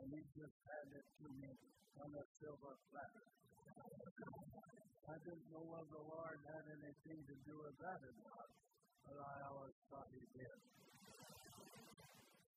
and 0.00 0.06
he 0.12 0.20
just 0.32 0.56
handed 0.64 1.06
to 1.20 1.26
me 1.36 1.52
on 2.00 2.08
a 2.16 2.24
silver 2.40 2.74
platter. 2.88 3.26
I 5.12 5.16
didn't 5.28 5.48
know 5.52 5.66
whether 5.66 5.92
the 5.92 6.04
Lord 6.08 6.38
had 6.46 6.64
anything 6.72 7.20
to 7.26 7.36
do 7.44 7.54
with 7.58 7.76
that 7.82 8.00
or 8.00 8.16
not, 8.22 8.48
but 9.04 9.18
I 9.18 9.34
always 9.50 9.76
thought 9.90 10.08
he 10.14 10.24
did. 10.32 10.58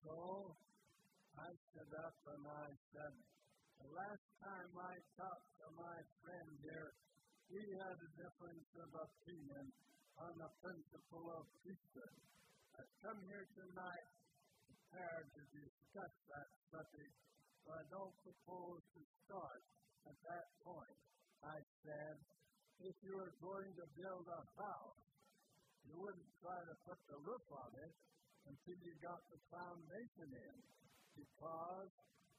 So 0.06 0.16
I 1.36 1.50
stood 1.52 1.94
up 2.00 2.16
and 2.32 2.44
I 2.48 2.68
said, 2.96 3.14
the 3.82 3.90
last 3.92 4.26
time 4.40 4.72
I 4.80 4.96
talked 5.20 5.50
to 5.60 5.68
my 5.76 5.98
friend 6.24 6.50
here, 6.64 6.90
we 7.52 7.62
had 7.76 7.98
a 7.98 8.12
difference 8.16 8.70
of 8.80 8.90
opinion 8.94 9.66
on 10.22 10.32
the 10.40 10.50
principle 10.64 11.26
of 11.36 11.44
priesthood. 11.60 12.16
I 12.80 12.84
come 13.04 13.20
here 13.28 13.46
tonight 13.58 14.08
prepared 14.96 15.28
to 15.36 15.44
discuss 15.52 16.14
that 16.32 16.48
subject, 16.72 17.12
but 17.68 17.84
I 17.84 17.86
don't 17.92 18.16
propose 18.24 18.80
to 18.96 19.02
start 19.28 19.60
at 20.08 20.16
that 20.24 20.48
point. 20.64 21.00
I 21.44 21.60
said, 21.84 22.16
if 22.80 22.96
you 23.04 23.20
were 23.20 23.36
going 23.44 23.76
to 23.76 23.86
build 24.00 24.24
a 24.24 24.42
house, 24.56 25.04
you 25.84 26.00
wouldn't 26.00 26.32
try 26.40 26.64
to 26.64 26.76
put 26.88 26.96
the 27.12 27.20
roof 27.28 27.44
on 27.60 27.76
it 27.76 27.92
until 28.48 28.78
you 28.88 28.96
got 29.04 29.20
the 29.28 29.40
foundation 29.52 30.32
in, 30.32 30.58
because 31.20 31.92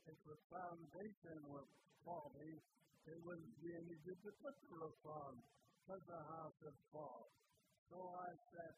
if 0.08 0.16
the 0.24 0.38
foundation 0.48 1.36
was 1.52 1.68
faulty, 2.08 2.56
it 3.04 3.20
wouldn't 3.20 3.56
be 3.60 3.68
any 3.68 4.00
good 4.00 4.20
to 4.24 4.32
put 4.40 4.56
the 4.64 4.80
roof 4.80 5.00
on, 5.04 5.44
because 5.84 6.04
the 6.08 6.22
house 6.24 6.56
would 6.64 6.80
fall. 6.88 7.28
So 7.92 8.00
I 8.00 8.32
said, 8.48 8.74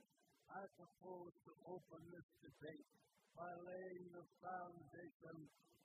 I 0.50 0.66
propose 0.74 1.30
to 1.46 1.52
open 1.70 2.02
this 2.10 2.26
debate 2.42 2.90
by 3.38 3.54
laying 3.70 4.10
the 4.10 4.26
foundation 4.42 5.38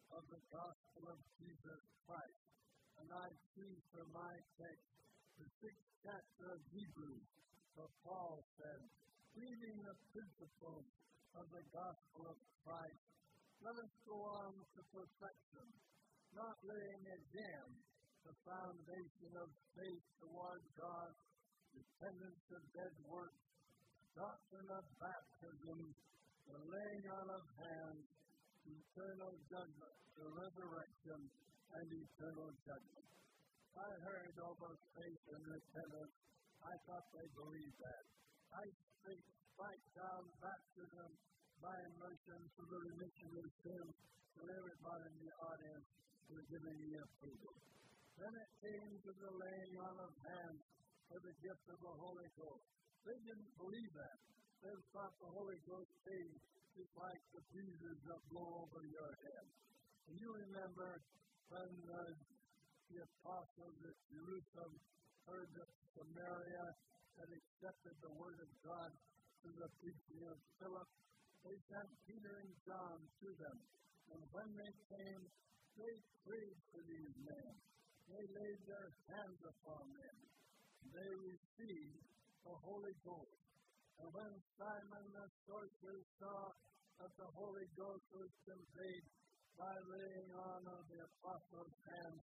of 0.09 0.25
the 0.25 0.41
gospel 0.49 1.03
of 1.05 1.19
Jesus 1.37 1.81
Christ. 2.01 2.41
And 2.97 3.07
I 3.13 3.29
choose 3.53 3.83
for 3.93 4.09
my 4.09 4.33
text 4.57 4.89
the 5.37 5.45
sixth 5.61 5.89
chapter 6.01 6.49
of 6.49 6.61
Hebrews, 6.73 7.29
where 7.77 7.93
Paul 8.01 8.41
said, 8.57 8.81
Reading 9.37 9.77
the 9.85 9.97
principles 10.13 10.89
of 11.37 11.45
the 11.53 11.65
gospel 11.69 12.25
of 12.33 12.37
Christ, 12.65 13.05
let 13.61 13.77
us 13.77 13.93
go 14.09 14.17
on 14.17 14.53
to 14.57 14.81
perfection, 14.89 15.67
not 16.33 16.57
laying 16.65 17.05
again 17.05 17.69
the 18.25 18.33
foundation 18.49 19.31
of 19.37 19.49
faith 19.77 20.05
toward 20.17 20.61
God, 20.73 21.13
dependence 21.69 22.45
of 22.49 22.61
dead 22.73 22.93
works, 23.05 23.45
doctrine 24.17 24.69
of 24.73 24.85
baptism, 24.97 25.79
the 26.47 26.59
laying 26.59 27.05
on 27.07 27.27
of 27.31 27.43
hands, 27.59 28.03
eternal 28.67 29.33
judgment, 29.47 29.95
the 30.15 30.27
resurrection, 30.27 31.19
and 31.73 31.87
eternal 31.89 32.49
judgment. 32.63 33.07
I 33.73 33.89
heard 34.05 34.35
over 34.37 34.69
faith 34.93 35.23
and 35.33 35.43
repentance. 35.49 36.15
I 36.61 36.73
thought 36.85 37.05
they 37.11 37.27
believed 37.33 37.77
that. 37.81 38.03
I 38.53 38.63
speak 39.01 39.23
right 39.57 39.85
down 39.97 40.21
baptism 40.39 41.09
by 41.57 41.75
immersion 41.95 42.39
for 42.53 42.65
the 42.69 42.79
remission 42.91 43.31
of 43.33 43.47
sin 43.65 43.85
to 44.37 44.41
everybody 44.45 45.05
in 45.09 45.17
the 45.25 45.33
audience 45.41 45.87
is 46.33 46.43
giving 46.49 46.77
me 46.85 46.91
approval. 47.01 47.55
Then 48.19 48.33
it 48.33 48.51
came 48.61 48.93
to 48.93 49.11
the 49.15 49.31
laying 49.31 49.75
on 49.81 49.95
of 50.05 50.13
hands 50.21 50.61
for 51.09 51.19
the 51.23 51.33
gift 51.41 51.65
of 51.69 51.79
the 51.81 51.95
Holy 51.97 52.29
Ghost. 52.37 52.65
They 53.03 53.19
didn't 53.25 53.53
believe 53.57 53.91
that 53.97 54.17
then 54.63 54.79
stop 54.95 55.11
the 55.19 55.27
Holy 55.35 55.59
Ghost 55.67 55.91
came 56.07 56.33
just 56.73 56.93
like 56.95 57.21
the 57.35 57.43
breezes 57.51 57.99
that 58.07 58.21
blow 58.31 58.63
over 58.63 58.81
your 58.87 59.11
head. 59.27 59.45
And 60.07 60.15
you 60.17 60.29
remember 60.31 61.03
when 61.51 61.71
uh, 61.91 61.99
the 62.87 62.97
apostles 63.03 63.77
at 63.83 63.97
Jerusalem 64.07 64.73
heard 65.27 65.49
that 65.59 65.69
Samaria 65.93 66.65
had 67.19 67.29
accepted 67.29 67.95
the 67.99 68.13
word 68.15 68.39
of 68.39 68.49
God 68.63 68.89
through 69.43 69.59
the 69.59 69.71
preaching 69.83 70.21
of 70.31 70.39
Philip, 70.57 70.89
they 71.43 71.57
sent 71.67 71.89
Peter 72.07 72.33
and 72.39 72.53
John 72.63 72.97
to 73.03 73.29
them. 73.35 73.57
And 74.15 74.21
when 74.31 74.49
they 74.55 74.73
came, 74.87 75.23
they 75.75 75.93
prayed 76.23 76.57
for 76.71 76.81
these 76.87 77.15
men. 77.19 77.51
They 78.07 78.23
laid 78.31 78.59
their 78.63 78.89
hands 79.11 79.39
upon 79.43 79.83
them. 79.91 80.17
They 80.95 81.11
received 81.19 81.99
the 82.47 82.55
Holy 82.63 82.95
Ghost. 83.03 83.42
And 84.01 84.09
when 84.09 84.33
Simon 84.57 85.05
the 85.13 85.27
sorcerer 85.45 86.01
saw 86.17 86.49
that 86.97 87.13
the 87.17 87.29
Holy 87.37 87.67
Ghost 87.77 88.07
was 88.15 88.31
conveyed 88.47 89.05
by 89.53 89.75
laying 89.85 90.29
on 90.33 90.61
of 90.65 90.81
the 90.89 91.01
apostles' 91.03 91.77
hands, 91.85 92.21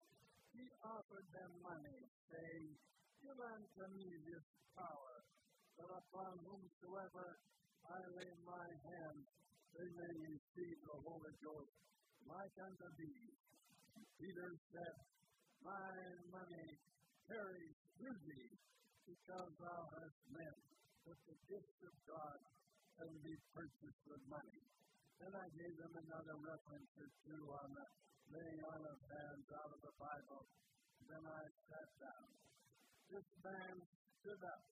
he 0.57 0.64
offered 0.81 1.28
them 1.37 1.52
money, 1.61 2.00
saying, 2.33 2.72
Give 3.20 3.37
unto 3.37 3.85
me 3.92 4.09
this 4.24 4.46
power, 4.78 5.16
that 5.76 5.90
upon 5.92 6.40
whomsoever 6.46 7.37
I 7.85 8.00
lay 8.16 8.33
my 8.48 8.68
hand, 8.88 9.18
they 9.76 9.88
may 9.92 10.12
receive 10.24 10.78
the 10.88 10.98
Holy 11.04 11.35
Ghost, 11.44 11.74
like 12.24 12.57
unto 12.64 12.88
thee. 12.96 13.28
Peter 14.16 14.50
said, 14.72 14.96
My 15.61 15.92
money 16.33 16.70
carries 17.28 17.76
through 17.98 18.18
thee, 18.24 18.50
because 19.04 19.50
thou 19.61 19.81
hast 19.94 20.20
meant 20.33 20.78
that 21.09 21.21
the 21.25 21.38
gift 21.49 21.81
of 21.88 21.94
God 22.05 22.38
can 23.01 23.12
be 23.25 23.33
purchased 23.57 24.03
with 24.05 24.23
money. 24.29 24.61
Then 25.16 25.33
I 25.33 25.49
gave 25.57 25.75
them 25.81 25.94
another 26.05 26.37
reference 26.37 26.92
or 27.01 27.09
two 27.25 27.42
on 27.49 27.68
the 27.73 27.87
laying 28.29 28.61
on 28.61 28.81
of 28.85 28.99
hands 29.09 29.49
out 29.57 29.73
of 29.73 29.81
the 29.81 29.94
Bible. 29.97 30.44
Then 31.09 31.25
I 31.25 31.42
sat 31.64 31.88
down. 31.97 32.29
This 33.09 33.29
man 33.40 33.75
stood 34.21 34.42
up. 34.44 34.62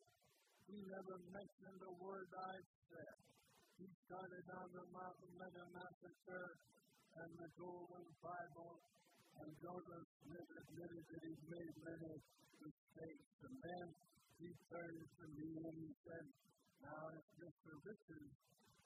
He 0.69 0.77
never 0.93 1.17
mentioned 1.33 1.81
a 1.81 1.95
word 2.05 2.29
I 2.37 2.57
said. 2.93 3.17
He 3.81 3.89
started 4.05 4.45
on 4.61 4.69
the 4.77 4.85
Mountain 4.93 5.33
Meadows 5.41 5.73
Massacre 5.73 6.53
and 7.17 7.31
the 7.41 7.49
Golden 7.57 8.07
Bible, 8.21 8.77
and 9.41 9.49
Joseph 9.57 10.09
admitted 10.21 11.01
that 11.01 11.21
he'd 11.25 11.45
made 11.49 11.75
many 11.81 12.13
mistakes. 12.61 13.29
And 13.41 13.57
then 13.57 13.87
he 14.37 14.49
turned 14.69 15.05
to 15.17 15.25
me 15.33 15.49
and 15.65 15.77
he 15.81 15.91
said, 16.05 16.27
Now, 16.85 17.03
if 17.17 17.27
Mr. 17.41 17.73
Richards 17.81 18.37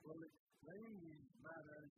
will 0.07 0.23
explain 0.23 0.91
these 1.03 1.29
matters, 1.43 1.91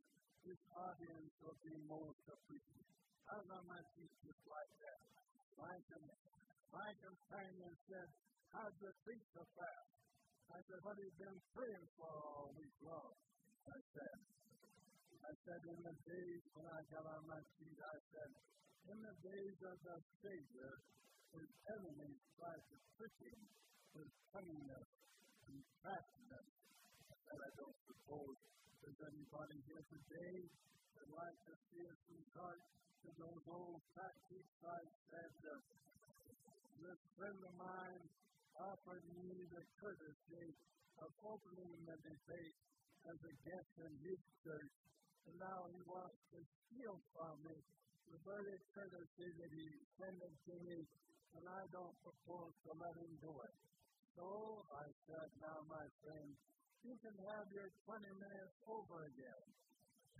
this 0.43 0.61
audience 0.73 1.31
will 1.39 1.59
be 1.61 1.73
most 1.85 2.21
appreciative. 2.27 2.89
I 3.29 3.39
was 3.39 3.49
on 3.53 3.65
my 3.69 3.81
feet 3.95 4.13
just 4.25 4.43
like 4.49 4.73
that. 4.83 4.99
My, 5.55 5.75
my 6.73 6.89
companion 6.99 7.73
said, 7.87 8.09
How'd 8.51 8.75
you 8.81 8.91
preach 9.05 9.25
so 9.33 9.45
fast? 9.55 9.91
I 10.53 10.59
said, 10.67 10.79
What 10.83 10.97
have 10.97 11.05
you 11.05 11.13
been 11.21 11.39
praying 11.53 11.87
for 11.97 12.09
all 12.09 12.51
week 12.57 12.77
long? 12.83 13.13
I 13.69 13.79
said, 13.95 14.17
I 15.23 15.31
said, 15.47 15.61
in 15.63 15.79
the 15.87 15.95
days 16.03 16.43
when 16.51 16.67
I 16.67 16.83
got 16.91 17.07
on 17.07 17.23
my 17.31 17.39
feet, 17.55 17.79
I 17.79 17.97
said, 18.11 18.31
in 18.91 18.97
the 18.99 19.15
days 19.23 19.57
of 19.63 19.77
the 19.79 19.97
Savior, 20.19 20.71
his 21.33 21.51
enemies 21.73 22.19
tried 22.37 22.63
to 22.69 22.75
trick 22.97 23.15
him 23.21 23.39
with 23.97 24.09
cunningness 24.33 24.89
and. 25.49 25.57
I 25.83 25.99
said, 26.29 27.39
I 27.43 27.51
don't 27.59 27.79
suppose 27.83 28.37
there's 28.79 29.01
anybody 29.03 29.57
here 29.67 29.83
today 29.91 30.35
that 30.95 31.07
like 31.11 31.37
to 31.49 31.53
see 31.71 31.83
us 31.83 31.99
resort 32.07 32.61
to 33.03 33.09
those 33.19 33.43
old 33.51 33.81
tactics 33.91 34.53
I 34.63 34.81
said. 35.11 35.31
Uh, 35.43 35.59
this 36.83 36.99
friend 37.19 37.35
of 37.35 37.53
mine 37.59 38.03
offered 38.59 39.03
me 39.19 39.43
the 39.51 39.63
courtesy 39.79 40.47
of 41.03 41.11
opening 41.25 41.73
the 41.83 41.97
debate 41.99 42.57
as 43.11 43.17
a 43.19 43.33
guest 43.43 43.71
in 43.83 43.93
his 44.07 44.21
church, 44.45 44.73
and 45.27 45.35
now 45.39 45.67
he 45.73 45.81
wants 45.89 46.19
to 46.31 46.39
steal 46.39 46.95
from 47.11 47.35
me 47.43 47.57
the 48.07 48.19
very 48.23 48.57
courtesy 48.71 49.27
that 49.41 49.51
he 49.51 49.65
extended 49.67 50.33
to 50.47 50.53
me, 50.63 50.77
and 51.37 51.45
I 51.49 51.63
don't 51.73 51.95
propose 52.05 52.53
to 52.65 52.71
let 52.77 52.93
him 52.97 53.13
do 53.21 53.33
it. 53.43 53.55
So 54.13 54.61
I 54.69 54.85
said, 55.09 55.29
now, 55.41 55.65
my 55.65 55.85
friend, 56.05 56.29
you 56.85 56.93
can 57.01 57.15
have 57.33 57.47
your 57.49 57.69
20 57.89 58.05
minutes 58.21 58.55
over 58.69 59.09
again. 59.09 59.47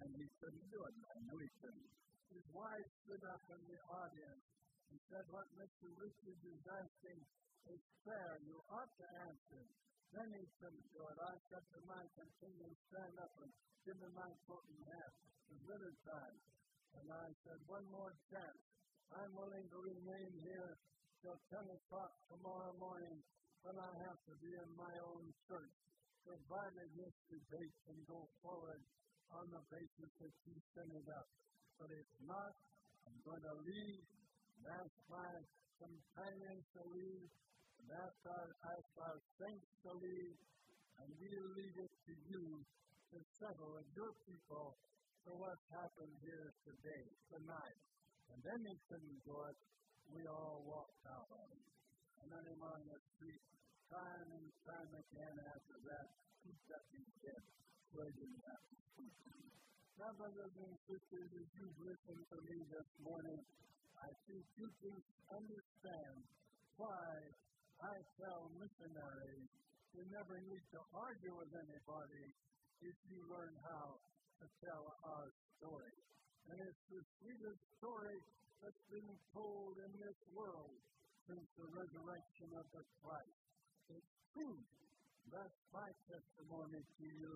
And 0.02 0.10
he 0.18 0.26
couldn't 0.42 0.68
do 0.74 0.82
it. 0.90 0.96
I 1.06 1.18
knew 1.30 1.38
he 1.38 1.52
couldn't. 1.62 1.92
His 2.34 2.46
wife 2.50 2.88
stood 3.06 3.22
up 3.30 3.46
in 3.54 3.62
the 3.70 3.78
audience 3.94 4.46
and 4.90 4.98
said, 5.14 5.26
What 5.30 5.46
Mr. 5.54 5.94
Richards 6.02 6.44
is 6.50 6.64
asking 6.66 7.22
is 7.70 7.82
fair. 8.02 8.42
You 8.42 8.58
ought 8.74 8.90
to 8.90 9.08
answer. 9.30 9.64
Then 10.18 10.34
he 10.34 10.46
couldn't 10.58 10.88
do 10.98 11.02
it. 11.06 11.18
I 11.22 11.38
said 11.54 11.62
to 11.62 11.80
my 11.86 12.02
companion, 12.18 12.74
Stand 12.90 13.16
up 13.22 13.34
and 13.38 13.54
give 13.86 14.02
me 14.02 14.10
my 14.18 14.32
coat 14.50 14.66
and 14.66 14.82
hat. 14.90 15.14
It 15.54 15.62
was 15.62 15.98
time. 16.10 16.38
And 16.98 17.06
I 17.14 17.30
said, 17.46 17.60
One 17.70 17.86
more 17.94 18.18
chance. 18.34 18.62
I'm 19.14 19.30
willing 19.38 19.70
to 19.70 19.78
remain 19.78 20.32
here 20.42 20.74
till 21.24 21.40
10 21.56 21.64
o'clock 21.72 22.12
tomorrow 22.28 22.76
morning 22.76 23.18
when 23.64 23.80
I 23.80 23.92
have 24.04 24.20
to 24.28 24.34
be 24.44 24.52
in 24.52 24.70
my 24.76 24.92
own 25.08 25.24
church, 25.48 25.76
provided 26.28 26.88
this 27.00 27.16
debate 27.32 27.76
can 27.88 28.00
go 28.12 28.28
forward 28.44 28.84
on 29.32 29.48
the 29.48 29.64
basis 29.72 30.12
that 30.20 30.36
you 30.44 30.56
sent 30.76 30.92
it 30.92 31.08
up. 31.16 31.28
But 31.80 31.96
if 31.96 32.10
not, 32.28 32.52
I'm 33.08 33.20
going 33.24 33.40
to 33.40 33.56
leave 33.64 34.04
ask 34.64 34.96
my 35.12 35.32
companions 35.80 36.64
to 36.72 36.82
leave 36.92 37.28
ask 37.92 38.16
our, 38.26 38.48
ask 38.64 38.90
our 38.96 39.20
saints 39.38 39.68
to 39.84 39.92
leave, 40.00 40.38
and 41.04 41.08
we'll 41.20 41.52
leave 41.60 41.78
it 41.78 41.94
to 42.08 42.14
you 42.32 42.44
to 43.12 43.18
settle 43.38 43.76
with 43.76 43.90
your 43.92 44.14
people 44.24 44.72
for 45.28 45.36
what's 45.36 45.68
happened 45.68 46.16
here 46.24 46.48
today, 46.64 47.06
tonight. 47.28 47.80
And 48.32 48.40
then 48.40 48.60
he 48.66 48.76
couldn't 48.88 49.20
do 49.28 49.36
it. 49.52 49.58
We 50.14 50.30
all 50.30 50.62
walked 50.70 51.02
out 51.10 51.26
on. 51.26 51.50
And 52.22 52.28
then 52.30 52.46
him 52.46 52.62
on 52.62 52.82
the 52.86 53.00
street, 53.18 53.42
time 53.90 54.30
and 54.30 54.48
time 54.62 54.92
again 54.94 55.36
after 55.50 55.78
that, 55.90 56.08
he 56.46 56.54
got 56.70 56.86
his 56.94 57.10
dead, 57.26 57.44
praising 57.90 58.34
that. 58.46 58.62
Now, 59.98 60.14
brothers 60.14 60.54
and 60.54 60.74
sisters, 60.86 61.30
as 61.34 61.48
you've 61.58 61.80
listened 61.82 62.24
to 62.30 62.38
me 62.46 62.58
this 62.70 62.90
morning, 63.02 63.42
I 63.98 64.10
think 64.30 64.44
you 64.58 64.70
can 64.86 64.98
understand 65.34 66.16
why 66.78 67.10
I 67.82 67.96
tell 68.22 68.54
missionaries 68.58 69.50
you 69.98 70.04
never 70.14 70.38
need 70.46 70.66
to 70.78 70.82
argue 70.94 71.34
with 71.38 71.54
anybody 71.54 72.26
if 72.86 72.98
you 73.10 73.20
learn 73.30 73.54
how 73.66 73.98
to 74.42 74.46
tell 74.62 74.84
our 75.10 75.28
story. 75.58 75.94
And 76.50 76.58
it's 76.60 76.84
the 76.90 77.02
sweetest 77.22 77.62
story 77.80 78.18
that's 78.64 78.88
been 78.88 79.12
told 79.36 79.76
in 79.76 79.92
this 80.00 80.20
world 80.32 80.80
since 81.28 81.44
the 81.60 81.68
resurrection 81.76 82.50
of 82.56 82.64
the 82.72 82.84
Christ. 83.04 83.40
It's 83.92 84.14
true. 84.32 84.56
That's 85.28 85.60
my 85.76 85.92
testimony 86.08 86.80
to 86.80 87.06
you. 87.12 87.34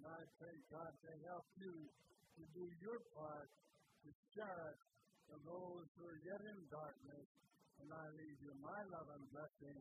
And 0.00 0.08
I 0.08 0.20
pray 0.40 0.56
God 0.72 0.92
to 1.04 1.12
help 1.28 1.44
you 1.60 1.76
to 1.76 2.42
do 2.56 2.64
your 2.80 3.04
part 3.12 3.52
to 4.02 4.08
share 4.32 4.72
it 4.72 4.80
to 5.28 5.36
those 5.44 5.84
who 6.00 6.08
are 6.08 6.20
yet 6.24 6.40
in 6.40 6.58
darkness. 6.72 7.28
And 7.84 7.92
I 7.92 8.04
leave 8.16 8.38
you 8.40 8.52
my 8.64 8.80
love 8.96 9.12
and 9.12 9.24
blessing 9.28 9.76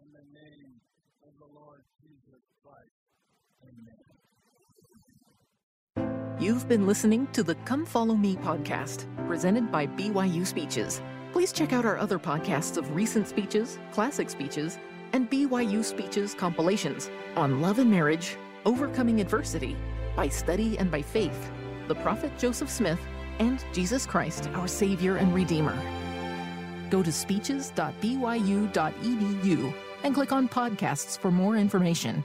in 0.00 0.08
the 0.16 0.26
name 0.32 0.80
of 1.28 1.32
the 1.36 1.50
Lord 1.52 1.84
Jesus 2.00 2.40
Christ. 2.64 2.96
Amen. 3.68 4.41
You've 6.42 6.68
been 6.68 6.86
listening 6.88 7.28
to 7.34 7.44
the 7.44 7.54
Come 7.54 7.86
Follow 7.86 8.16
Me 8.16 8.34
podcast, 8.34 9.06
presented 9.28 9.70
by 9.70 9.86
BYU 9.86 10.44
Speeches. 10.44 11.00
Please 11.30 11.52
check 11.52 11.72
out 11.72 11.84
our 11.84 11.96
other 11.96 12.18
podcasts 12.18 12.76
of 12.76 12.96
recent 12.96 13.28
speeches, 13.28 13.78
classic 13.92 14.28
speeches, 14.28 14.76
and 15.12 15.30
BYU 15.30 15.84
Speeches 15.84 16.34
compilations 16.34 17.12
on 17.36 17.60
love 17.60 17.78
and 17.78 17.88
marriage, 17.88 18.36
overcoming 18.66 19.20
adversity, 19.20 19.76
by 20.16 20.28
study 20.28 20.76
and 20.78 20.90
by 20.90 21.00
faith, 21.00 21.52
the 21.86 21.94
prophet 21.94 22.36
Joseph 22.38 22.70
Smith, 22.70 22.98
and 23.38 23.64
Jesus 23.72 24.04
Christ, 24.04 24.50
our 24.54 24.66
Savior 24.66 25.18
and 25.18 25.32
Redeemer. 25.32 25.80
Go 26.90 27.04
to 27.04 27.12
speeches.byu.edu 27.12 29.74
and 30.02 30.12
click 30.12 30.32
on 30.32 30.48
podcasts 30.48 31.16
for 31.16 31.30
more 31.30 31.56
information. 31.56 32.24